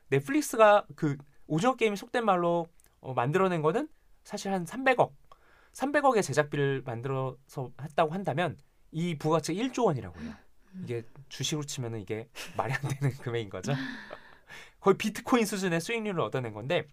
넷플릭스가 0.08 0.86
그 0.94 1.16
오징어 1.46 1.76
게임이 1.76 1.96
속된 1.96 2.24
말로 2.24 2.68
어, 3.00 3.14
만들어낸 3.14 3.62
거는 3.62 3.88
사실 4.24 4.52
한 4.52 4.64
300억, 4.64 5.12
300억의 5.72 6.22
제작비를 6.22 6.82
만들어서 6.84 7.72
했다고 7.80 8.12
한다면 8.12 8.58
이 8.92 9.16
부가치가 9.16 9.60
1조 9.60 9.86
원이라고 9.86 10.20
해요. 10.20 10.34
이게 10.82 11.02
주식으로 11.28 11.64
치면은 11.64 12.00
이게 12.00 12.28
말이 12.56 12.72
안 12.72 12.80
되는 12.82 13.16
금액인 13.18 13.50
거죠. 13.50 13.72
거의 14.80 14.96
비트코인 14.96 15.44
수준의 15.46 15.80
수익률을 15.80 16.20
얻어낸 16.20 16.52
건데 16.52 16.86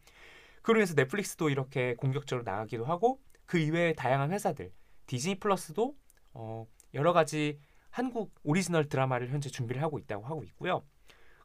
그로 0.62 0.80
인해서 0.80 0.94
넷플릭스도 0.96 1.50
이렇게 1.50 1.96
공격적으로 1.96 2.44
나가기도 2.44 2.86
하고 2.86 3.22
그 3.46 3.58
이외의 3.58 3.96
다양한 3.96 4.32
회사들 4.32 4.72
디즈니 5.06 5.40
플러스도 5.40 5.96
어, 6.34 6.68
여러 6.94 7.14
가지 7.14 7.60
한국 7.98 8.32
오리지널 8.44 8.88
드라마를 8.88 9.30
현재 9.30 9.50
준비를 9.50 9.82
하고 9.82 9.98
있다고 9.98 10.24
하고 10.24 10.44
있고요. 10.44 10.84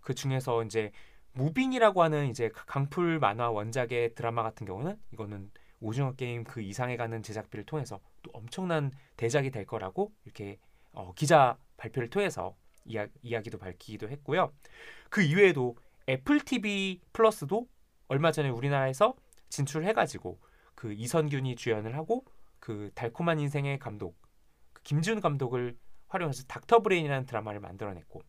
그 0.02 0.14
중에서 0.14 0.62
이제 0.64 0.92
무빙이라고 1.32 2.02
하는 2.02 2.28
이제 2.28 2.50
강풀 2.52 3.18
만화 3.18 3.50
원작의 3.50 4.14
드라마 4.14 4.42
같은 4.42 4.66
경우는 4.66 4.98
이거는 5.14 5.50
오징어 5.80 6.12
게임 6.12 6.44
그 6.44 6.60
이상에 6.60 6.98
가는 6.98 7.22
제작비를 7.22 7.64
통해서 7.64 8.00
또 8.20 8.30
엄청난 8.34 8.92
대작이 9.16 9.50
될 9.50 9.64
거라고 9.64 10.12
이렇게 10.26 10.58
어, 10.92 11.14
기자 11.14 11.56
발표를 11.78 12.10
통해서 12.10 12.54
이야, 12.84 13.06
이야기도 13.22 13.56
밝히기도 13.56 14.10
했고요. 14.10 14.52
그 15.08 15.22
이외에도 15.22 15.78
애플 16.06 16.38
TV 16.38 17.00
플러스도 17.14 17.66
얼마 18.08 18.30
전에 18.30 18.50
우리나라에서 18.50 19.14
진출해가지고 19.48 20.38
그 20.74 20.92
이선균이 20.92 21.56
주연을 21.56 21.96
하고 21.96 22.26
그 22.60 22.90
달콤한 22.94 23.40
인생의 23.40 23.78
감독 23.78 24.20
그 24.74 24.82
김지운 24.82 25.22
감독을 25.22 25.78
활용해서 26.12 26.44
닥터 26.44 26.80
브레인이라는 26.80 27.26
드라마를 27.26 27.60
만들어냈고 27.60 28.22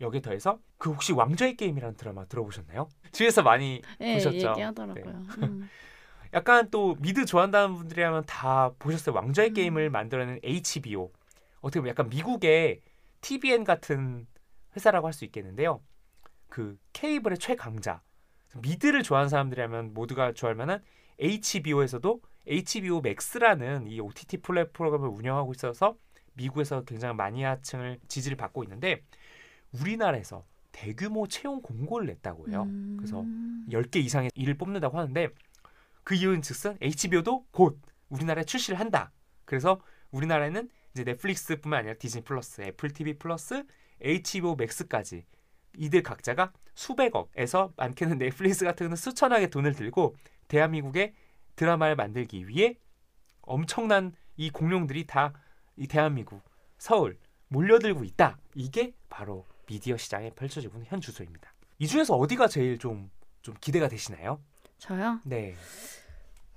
여기에 0.00 0.22
더해서 0.22 0.58
그 0.78 0.90
혹시 0.90 1.12
왕좌의 1.12 1.56
게임이라는 1.56 1.96
드라마 1.96 2.24
들어보셨나요? 2.24 2.88
뒤에서 3.12 3.42
많이 3.42 3.82
예, 4.00 4.14
보셨죠? 4.14 4.36
네. 4.36 4.48
얘기하더라고요. 4.50 5.22
음. 5.42 5.68
약간 6.34 6.70
또 6.70 6.96
미드 6.98 7.26
좋아한다는 7.26 7.76
분들이라면 7.76 8.24
다 8.26 8.72
보셨어요. 8.78 9.14
왕좌의 9.14 9.50
음. 9.50 9.54
게임을 9.54 9.90
만들어낸 9.90 10.40
HBO. 10.42 11.12
어떻게 11.60 11.80
보면 11.80 11.90
약간 11.90 12.08
미국의 12.08 12.80
TVN 13.20 13.64
같은 13.64 14.26
회사라고 14.74 15.06
할 15.06 15.12
수 15.12 15.24
있겠는데요. 15.26 15.82
그 16.48 16.78
케이블의 16.94 17.38
최강자. 17.38 18.00
미드를 18.56 19.02
좋아하는 19.02 19.28
사람들이라면 19.28 19.94
모두가 19.94 20.32
좋아할 20.32 20.56
만한 20.56 20.82
HBO에서도 21.20 22.20
HBO 22.46 22.98
Max라는 23.04 23.86
이 23.86 24.00
OTT 24.00 24.38
플랫폼을 24.38 25.08
운영하고 25.08 25.52
있어서 25.52 25.96
미국에서 26.34 26.84
굉장히 26.84 27.14
마니아층을 27.14 28.00
지지를 28.08 28.36
받고 28.36 28.64
있는데 28.64 29.02
우리나라에서 29.72 30.44
대규모 30.72 31.26
채용 31.28 31.60
공고를 31.60 32.06
냈다고 32.06 32.48
해요. 32.48 32.62
음. 32.62 32.96
그래서 32.98 33.22
10개 33.70 33.96
이상의 33.96 34.30
일을 34.34 34.54
뽑는다고 34.54 34.98
하는데 34.98 35.28
그 36.04 36.14
이유는 36.14 36.42
즉슨 36.42 36.76
HBO도 36.80 37.46
곧 37.50 37.80
우리나라에 38.08 38.44
출시를 38.44 38.80
한다. 38.80 39.12
그래서 39.44 39.80
우리나라에는 40.10 40.68
이제 40.92 41.04
넷플릭스뿐만 41.04 41.80
아니라 41.80 41.94
디즈니 41.94 42.24
플러스, 42.24 42.60
애플 42.62 42.90
TV 42.90 43.14
플러스, 43.14 43.64
HBO 44.00 44.56
맥스까지 44.56 45.24
이들 45.76 46.02
각자가 46.02 46.52
수백억에서 46.74 47.72
많게는 47.76 48.18
넷플릭스 48.18 48.64
같은 48.64 48.84
경우는 48.84 48.96
수천억의 48.96 49.50
돈을 49.50 49.74
들고 49.74 50.16
대한민국의 50.48 51.14
드라마를 51.56 51.96
만들기 51.96 52.48
위해 52.48 52.76
엄청난 53.42 54.14
이 54.36 54.50
공룡들이 54.50 55.06
다 55.06 55.32
이 55.76 55.86
대한민국 55.86 56.42
서울 56.78 57.18
몰려들고 57.48 58.04
있다. 58.04 58.38
이게 58.54 58.94
바로 59.08 59.46
미디어 59.66 59.96
시장에 59.96 60.30
펼쳐지고 60.30 60.74
있는 60.74 60.86
현 60.90 61.00
주소입니다. 61.00 61.52
이 61.78 61.86
중에서 61.86 62.14
어디가 62.14 62.48
제일 62.48 62.78
좀 62.78 63.10
좀 63.42 63.56
기대가 63.60 63.88
되시나요? 63.88 64.40
저요? 64.78 65.20
네. 65.24 65.54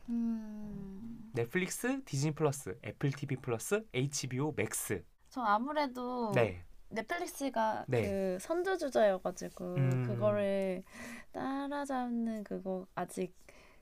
음. 0.09 1.31
넷플릭스, 1.33 2.03
디즈니 2.05 2.33
플러스, 2.33 2.77
애플 2.85 3.11
TV 3.11 3.37
플러스, 3.37 3.85
HBO 3.93 4.53
맥스. 4.55 5.03
전 5.29 5.45
아무래도 5.45 6.31
네. 6.33 6.63
넷플릭스가 6.89 7.85
네. 7.87 8.03
그 8.03 8.37
선두주자여가지고 8.39 9.75
음. 9.75 10.03
그거를 10.05 10.83
따라잡는 11.31 12.43
그거 12.43 12.85
아직 12.93 13.35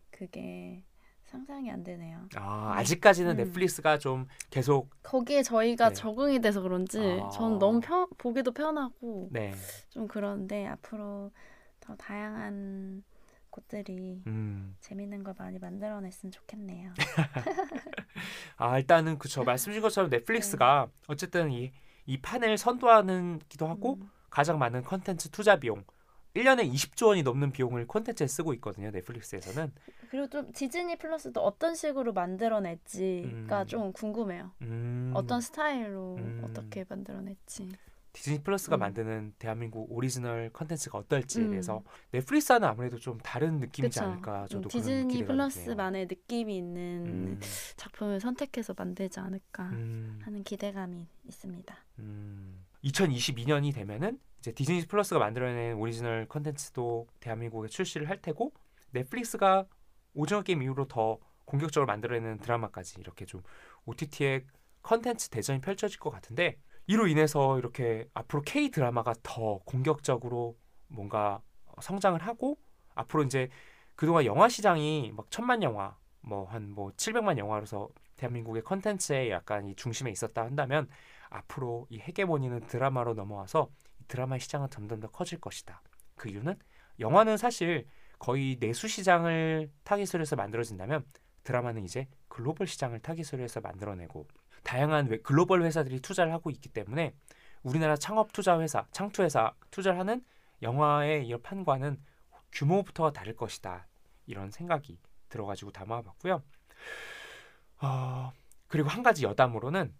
그게 0.09 0.83
상상이 1.33 1.71
안 1.71 1.83
되네요. 1.83 2.19
아, 2.35 2.73
아직까지는 2.77 3.31
음. 3.31 3.37
넷플릭스가 3.37 3.97
좀 3.97 4.27
계속 4.51 4.91
거기에 5.01 5.41
저희가 5.41 5.89
네. 5.89 5.95
적응이 5.95 6.41
돼서 6.41 6.61
그런지 6.61 6.99
아. 6.99 7.29
전 7.29 7.57
너무 7.57 7.79
편 7.79 8.07
보기도 8.19 8.51
편하고 8.51 9.29
네. 9.31 9.51
좀 9.89 10.07
그런데 10.07 10.67
앞으로 10.67 11.31
더 11.79 11.95
다양한 11.95 13.03
곳들이 13.49 14.21
음. 14.27 14.75
재밌는 14.79 15.23
걸 15.23 15.33
많이 15.39 15.57
만들어냈으면 15.57 16.31
좋겠네요. 16.31 16.93
아, 18.57 18.77
일단은 18.77 19.17
그쵸. 19.17 19.43
말씀 19.43 19.71
주신 19.71 19.81
것처럼 19.81 20.11
넷플릭스가 20.11 20.87
어쨌든 21.07 21.51
이, 21.51 21.71
이 22.05 22.21
판을 22.21 22.59
선도하는 22.59 23.39
기도 23.49 23.67
하고 23.67 23.95
음. 23.95 24.09
가장 24.29 24.59
많은 24.59 24.83
컨텐츠 24.83 25.29
투자 25.29 25.55
비용 25.55 25.83
1년에 26.35 26.71
20조 26.73 27.07
원이 27.07 27.23
넘는 27.23 27.51
비용을 27.51 27.87
콘텐츠에 27.87 28.27
쓰고 28.27 28.53
있거든요. 28.55 28.89
넷플릭스에서는. 28.91 29.71
그리고 30.09 30.27
좀 30.27 30.51
디즈니 30.51 30.95
플러스도 30.97 31.41
어떤 31.41 31.75
식으로 31.75 32.13
만들어낼지가 32.13 33.61
음. 33.61 33.67
좀 33.67 33.93
궁금해요. 33.93 34.51
음. 34.61 35.11
어떤 35.13 35.41
스타일로 35.41 36.15
음. 36.17 36.41
어떻게 36.43 36.85
만들어낼지. 36.87 37.69
디즈니 38.13 38.43
플러스가 38.43 38.77
음. 38.77 38.79
만드는 38.79 39.33
대한민국 39.39 39.91
오리지널 39.91 40.51
컨텐츠가 40.53 40.99
어떨지에 40.99 41.45
음. 41.45 41.49
대해서 41.51 41.83
넷플릭스와는 42.11 42.67
아무래도 42.67 42.97
좀 42.99 43.17
다른 43.19 43.59
느낌이지 43.59 43.99
그쵸. 43.99 44.05
않을까 44.11 44.45
저도 44.47 44.67
음, 44.67 44.69
그런 44.69 45.07
디즈니. 45.07 45.25
플러스만의 45.25 46.05
느낌이 46.07 46.55
있는 46.55 47.05
음, 47.07 47.39
작품을 47.75 48.19
선택해서 48.19 48.75
만들지 48.77 49.19
않을까 49.19 49.63
음, 49.69 50.19
하는 50.23 50.43
기대감이 50.43 51.07
있습니다. 51.25 51.75
음. 51.99 52.63
2022년이 52.83 53.73
되면은 53.73 54.19
이제 54.43 54.51
디즈니 54.51 54.85
플러스가 54.85 55.21
만들어낸 55.21 55.77
오리지널 55.77 56.25
컨텐츠도 56.27 57.07
대한민국에 57.21 57.69
출시를 57.69 58.09
할 58.09 58.21
테고 58.21 58.51
넷플릭스가 58.91 59.65
오징어 60.13 60.41
게임 60.41 60.61
이후로 60.61 60.89
더 60.89 61.17
공격적으로 61.45 61.87
만들어내는 61.87 62.39
드라마까지 62.39 62.99
이렇게 62.99 63.23
좀 63.23 63.41
OTT의 63.85 64.45
컨텐츠 64.81 65.29
대전이 65.29 65.61
펼쳐질 65.61 65.97
것 65.97 66.09
같은데 66.09 66.57
이로 66.87 67.07
인해서 67.07 67.57
이렇게 67.57 68.09
앞으로 68.13 68.41
K 68.41 68.69
드라마가 68.69 69.13
더 69.23 69.59
공격적으로 69.59 70.57
뭔가 70.89 71.41
성장을 71.81 72.21
하고 72.21 72.57
앞으로 72.95 73.23
이제 73.23 73.47
그동안 73.95 74.25
영화 74.25 74.49
시장이 74.49 75.13
막 75.15 75.27
천만 75.31 75.63
영화 75.63 75.95
뭐 76.19 76.43
한뭐 76.49 76.91
700만 76.97 77.37
영화로서 77.37 77.87
대한민국의 78.17 78.63
컨텐츠에 78.63 79.29
약간 79.29 79.67
이 79.67 79.75
중심에 79.77 80.11
있었다 80.11 80.41
한다면 80.41 80.89
앞으로 81.29 81.87
이 81.89 81.99
헤게모니는 81.99 82.67
드라마로 82.67 83.13
넘어와서 83.13 83.69
이 83.69 83.82
드라마 84.07 84.37
시장은 84.37 84.69
점점 84.69 84.99
더 84.99 85.07
커질 85.09 85.39
것이다. 85.39 85.81
그 86.15 86.29
이유는 86.29 86.57
영화는 86.99 87.37
사실 87.37 87.87
거의 88.19 88.57
내수 88.59 88.87
시장을 88.87 89.69
타깃으로 89.83 90.21
해서 90.21 90.35
만들어진다면 90.35 91.05
드라마는 91.43 91.83
이제 91.83 92.07
글로벌 92.27 92.67
시장을 92.67 92.99
타깃으로 92.99 93.43
해서 93.43 93.59
만들어내고 93.59 94.27
다양한 94.63 95.07
외- 95.07 95.17
글로벌 95.17 95.63
회사들이 95.63 95.99
투자를 95.99 96.31
하고 96.31 96.49
있기 96.49 96.69
때문에 96.69 97.13
우리나라 97.63 97.95
창업 97.97 98.31
투자 98.31 98.59
회사, 98.59 98.85
창투 98.91 99.23
회사 99.23 99.53
투자를 99.71 99.99
하는 99.99 100.23
영화의 100.61 101.27
이 101.27 101.37
판과는 101.37 102.01
규모부터가 102.51 103.11
다를 103.11 103.35
것이다. 103.35 103.87
이런 104.25 104.51
생각이 104.51 104.97
들어가지고 105.29 105.71
담아봤고요. 105.71 106.41
어, 107.81 108.31
그리고 108.67 108.89
한 108.89 109.03
가지 109.03 109.25
여담으로는 109.25 109.93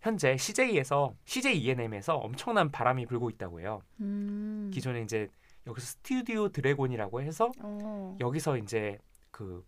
현재 0.00 0.36
CJ에서 0.36 1.14
CJ 1.24 1.58
E&M에서 1.58 2.16
엄청난 2.16 2.70
바람이 2.70 3.06
불고 3.06 3.30
있다고 3.30 3.60
해요. 3.60 3.82
음. 4.00 4.70
기존에 4.72 5.02
이제 5.02 5.28
여기서 5.66 5.86
스튜디오 5.86 6.48
드래곤이라고 6.48 7.22
해서 7.22 7.50
어. 7.60 8.16
여기서 8.20 8.58
이제 8.58 8.98
그 9.30 9.64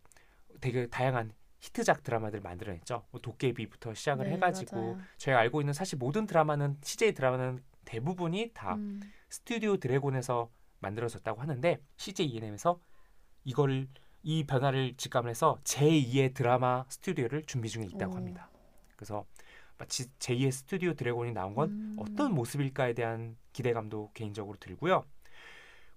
되게 0.61 0.87
다양한 0.87 1.33
히트작 1.59 2.03
드라마들 2.03 2.41
만들어냈죠. 2.41 3.05
뭐 3.11 3.21
도깨비부터 3.21 3.95
시작을 3.95 4.27
네, 4.27 4.33
해가지고 4.33 4.77
맞아요. 4.77 4.99
저희가 5.19 5.41
알고 5.41 5.61
있는 5.61 5.75
사실 5.75 5.99
모든 5.99 6.27
드라마는 6.27 6.79
CJ 6.83 7.13
드라마는 7.13 7.63
대부분이 7.85 8.53
다 8.55 8.75
음. 8.77 9.01
스튜디오 9.29 9.77
드래곤에서 9.77 10.51
만들어졌다고 10.79 11.41
하는데 11.41 11.79
CJ 11.97 12.27
E&M에서 12.27 12.81
이걸 13.45 13.89
이 14.23 14.45
변화를 14.45 14.95
직감을 14.97 15.31
해서 15.31 15.59
제2의 15.65 16.35
드라마 16.35 16.85
스튜디오를 16.89 17.43
준비 17.45 17.69
중에 17.69 17.85
있다고 17.85 18.13
오. 18.13 18.17
합니다. 18.17 18.51
그래서 18.97 19.25
마치 19.81 20.11
제2의 20.19 20.53
스튜디오 20.53 20.93
드래곤이 20.93 21.33
나온 21.33 21.55
건 21.55 21.71
음. 21.71 21.97
어떤 21.99 22.35
모습일까에 22.35 22.93
대한 22.93 23.35
기대감도 23.55 24.11
개인적으로 24.13 24.59
들고요. 24.61 25.07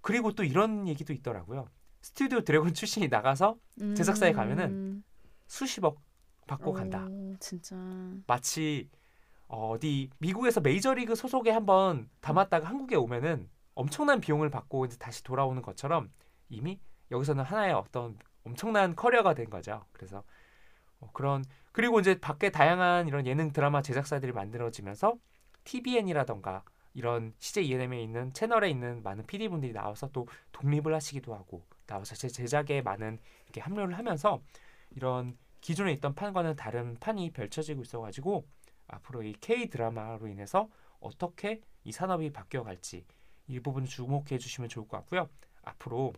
그리고 0.00 0.32
또 0.32 0.42
이런 0.42 0.88
얘기도 0.88 1.12
있더라고요. 1.12 1.68
스튜디오 2.00 2.40
드래곤 2.40 2.72
출신이 2.74 3.08
나가서 3.08 3.58
제작사에 3.94 4.32
가면은 4.32 4.70
음. 4.70 5.04
수십억 5.46 6.00
받고 6.46 6.72
간다. 6.72 7.06
오, 7.06 7.36
진짜. 7.38 7.76
마치 8.26 8.88
어, 9.48 9.72
어디 9.72 10.08
미국에서 10.18 10.62
메이저리그 10.62 11.14
소속에 11.14 11.50
한번 11.50 12.08
담았다가 12.22 12.66
한국에 12.66 12.96
오면은 12.96 13.50
엄청난 13.74 14.18
비용을 14.18 14.48
받고 14.48 14.86
이제 14.86 14.96
다시 14.96 15.22
돌아오는 15.22 15.60
것처럼 15.60 16.10
이미 16.48 16.80
여기서는 17.10 17.44
하나의 17.44 17.74
어떤 17.74 18.18
엄청난 18.44 18.96
커리어가 18.96 19.34
된 19.34 19.50
거죠. 19.50 19.84
그래서 19.92 20.24
어, 21.00 21.10
그런 21.12 21.44
그리고 21.74 21.98
이제 21.98 22.20
밖에 22.20 22.50
다양한 22.50 23.08
이런 23.08 23.26
예능 23.26 23.52
드라마 23.52 23.82
제작사들이 23.82 24.30
만들어지면서 24.30 25.16
TVN이라던가 25.64 26.62
이런 26.94 27.34
CJ 27.40 27.66
ENM에 27.66 28.00
있는 28.00 28.32
채널에 28.32 28.70
있는 28.70 29.02
많은 29.02 29.26
PD분들이 29.26 29.72
나와서 29.72 30.08
또 30.12 30.28
독립을 30.52 30.94
하시기도 30.94 31.34
하고 31.34 31.66
나와서 31.88 32.14
제 32.14 32.28
제작에 32.28 32.80
많은 32.82 33.18
이렇게 33.46 33.60
합류를 33.60 33.98
하면서 33.98 34.40
이런 34.90 35.36
기존에 35.60 35.90
있던 35.94 36.14
판과는 36.14 36.54
다른 36.54 36.96
판이 37.00 37.32
펼쳐지고 37.32 37.82
있어가지고 37.82 38.46
앞으로 38.86 39.24
이 39.24 39.34
K 39.40 39.68
드라마로 39.68 40.28
인해서 40.28 40.68
어떻게 41.00 41.60
이 41.82 41.90
산업이 41.90 42.32
바뀌어갈지 42.32 43.04
이 43.48 43.58
부분 43.58 43.84
주목해 43.84 44.38
주시면 44.38 44.68
좋을 44.68 44.86
것 44.86 44.98
같고요. 44.98 45.28
앞으로 45.62 46.12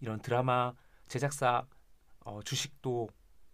이런 0.00 0.20
드라마 0.20 0.74
제작사 1.06 1.64
어, 2.24 2.40
주식도 2.42 3.08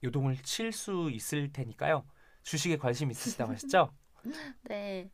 요동을 0.04 0.36
칠 0.42 0.70
수 0.70 1.10
있을 1.10 1.50
테니까요. 1.52 2.04
주식에 2.42 2.76
관심 2.76 3.10
있으시다고 3.10 3.52
하셨죠? 3.52 3.90
네. 4.68 5.10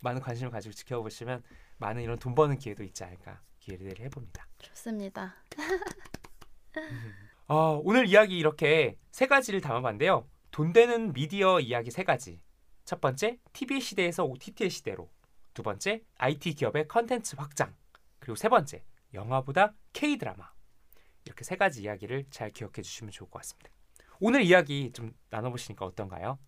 많은 0.00 0.20
관심을 0.20 0.50
가지고 0.50 0.72
지켜보시면 0.72 1.42
많은 1.76 2.02
이런 2.02 2.18
돈 2.18 2.34
버는 2.34 2.58
기회도 2.58 2.82
있지 2.82 3.04
않을까 3.04 3.40
기대를 3.60 4.00
해봅니다. 4.06 4.48
좋습니다. 4.58 5.36
어, 7.46 7.80
오늘 7.84 8.06
이야기 8.06 8.38
이렇게 8.38 8.96
세 9.10 9.26
가지를 9.26 9.60
담아봤는데요. 9.60 10.26
돈 10.50 10.72
되는 10.72 11.12
미디어 11.12 11.60
이야기 11.60 11.90
세 11.90 12.02
가지. 12.02 12.40
첫 12.84 13.00
번째, 13.00 13.38
TV 13.52 13.80
시대에서 13.80 14.24
OTT의 14.24 14.70
시대로. 14.70 15.10
두 15.54 15.62
번째, 15.62 16.02
IT 16.16 16.54
기업의 16.54 16.88
컨텐츠 16.88 17.36
확장. 17.36 17.74
그리고 18.18 18.34
세 18.34 18.48
번째, 18.48 18.82
영화보다 19.12 19.74
K 19.92 20.16
드라마. 20.16 20.50
이렇게 21.24 21.44
세 21.44 21.56
가지 21.56 21.82
이야기를 21.82 22.26
잘 22.30 22.50
기억해 22.50 22.82
주시면 22.82 23.12
좋을 23.12 23.30
것 23.30 23.38
같습니다. 23.40 23.70
오늘 24.22 24.42
이야기 24.42 24.92
좀 24.92 25.12
나눠보시니까 25.30 25.84
어떤가요? 25.84 26.38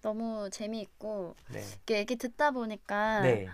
너무 0.00 0.48
재미있고 0.50 1.34
네. 1.48 1.58
이렇게 1.58 1.98
얘기 1.98 2.16
듣다 2.16 2.52
보니까 2.52 3.20
네. 3.22 3.48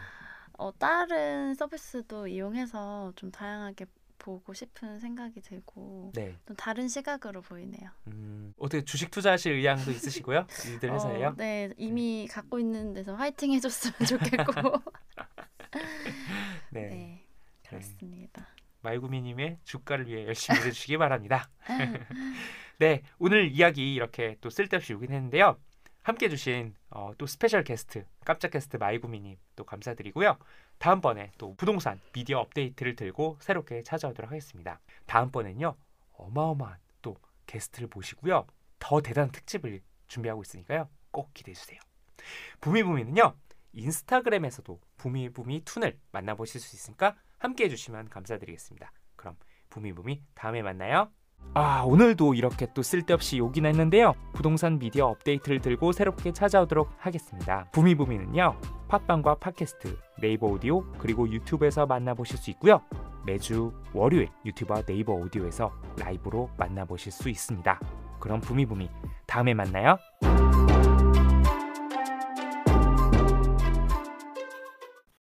어, 0.59 0.71
다른 0.79 1.55
서비스도 1.55 2.29
이용해서 2.29 3.13
좀 3.17 3.31
다양하게 3.31 3.87
보고 4.19 4.53
싶은 4.53 5.01
생각이 5.01 5.41
들고 5.41 6.13
네. 6.15 6.37
좀 6.47 6.57
다른 6.57 6.89
시각으로 6.89 7.41
보이네요. 7.41 7.91
음, 8.09 8.53
어떻게 8.59 8.85
주식 8.85 9.11
투자하실 9.11 9.53
의향도 9.53 9.91
있으시고요? 9.91 10.47
이들 10.77 10.93
회사에요? 10.93 11.29
어, 11.29 11.35
네, 11.37 11.73
이미 11.79 12.29
갖고 12.31 12.59
있는 12.59 12.93
데서 12.93 13.15
화이팅 13.15 13.53
해줬으면 13.53 13.95
좋겠고. 14.07 14.53
네. 16.71 16.89
네, 16.89 17.27
그렇습니다. 17.67 18.47
말구미님의 18.85 19.59
주가를 19.65 20.07
위해 20.07 20.27
열심히 20.27 20.61
일해주시기 20.61 20.99
바랍니다. 20.99 21.49
네, 22.79 23.03
오늘 23.19 23.51
이야기 23.51 23.95
이렇게 23.95 24.37
또 24.41 24.51
쓸데없이 24.51 24.95
오긴 24.95 25.13
했는데요. 25.13 25.59
함께 26.03 26.27
해주신 26.27 26.75
어, 26.91 27.13
또 27.17 27.27
스페셜 27.27 27.65
게스트, 27.65 28.05
깜짝 28.25 28.51
게스트 28.51 28.77
마이구미님 28.77 29.37
또 29.57 29.65
감사드리고요. 29.65 30.37
다음번에 30.79 31.33
또 31.39 31.55
부동산 31.57 31.99
미디어 32.13 32.41
업데이트를 32.41 32.95
들고 32.95 33.39
새롭게 33.41 33.83
찾아오도록 33.83 34.31
하겠습니다. 34.31 34.81
다음번엔요, 35.07 35.75
어마어마한 36.13 36.79
또 37.01 37.17
게스트를 37.47 37.89
모시고요. 37.93 38.47
더 38.79 39.01
대단한 39.01 39.33
특집을 39.33 39.81
준비하고 40.09 40.43
있으니까요. 40.43 40.89
꼭 41.11 41.33
기대해주세요. 41.33 41.81
부미부미는요, 42.61 43.35
인스타그램에서도 43.73 44.81
부미부미 44.97 45.65
툰을 45.65 45.99
만나보실 46.13 46.61
수 46.61 46.77
있으니까 46.77 47.17
함께 47.45 47.65
해주시면 47.65 48.09
감사드리겠습니다. 48.09 48.91
그럼 49.17 49.37
부미부미 49.69 50.23
다음에 50.35 50.63
만나요. 50.63 51.11
아 51.53 51.83
오늘도 51.83 52.33
이렇게 52.33 52.67
또 52.73 52.81
쓸데없이 52.81 53.37
욕이나 53.37 53.69
했는데요. 53.69 54.15
부동산 54.33 54.79
미디어 54.79 55.09
업데이트를 55.09 55.61
들고 55.61 55.93
새롭게 55.93 56.33
찾아오도록 56.33 56.91
하겠습니다. 56.97 57.69
부미부미는요. 57.73 58.59
팟빵과 58.89 59.35
팟캐스트, 59.37 59.99
네이버 60.23 60.47
오디오 60.47 60.91
그리고 60.93 61.29
유튜브에서 61.29 61.85
만나보실 61.85 62.39
수 62.39 62.51
있고요. 62.53 62.81
매주 63.27 63.75
월요일 63.93 64.31
유튜브와 64.47 64.83
네이버 64.83 65.13
오디오에서 65.13 65.71
라이브로 65.99 66.49
만나보실 66.57 67.13
수 67.13 67.29
있습니다. 67.29 67.79
그럼 68.21 68.41
부미부미 68.41 68.89
다음에 69.27 69.53
만나요. 69.53 69.99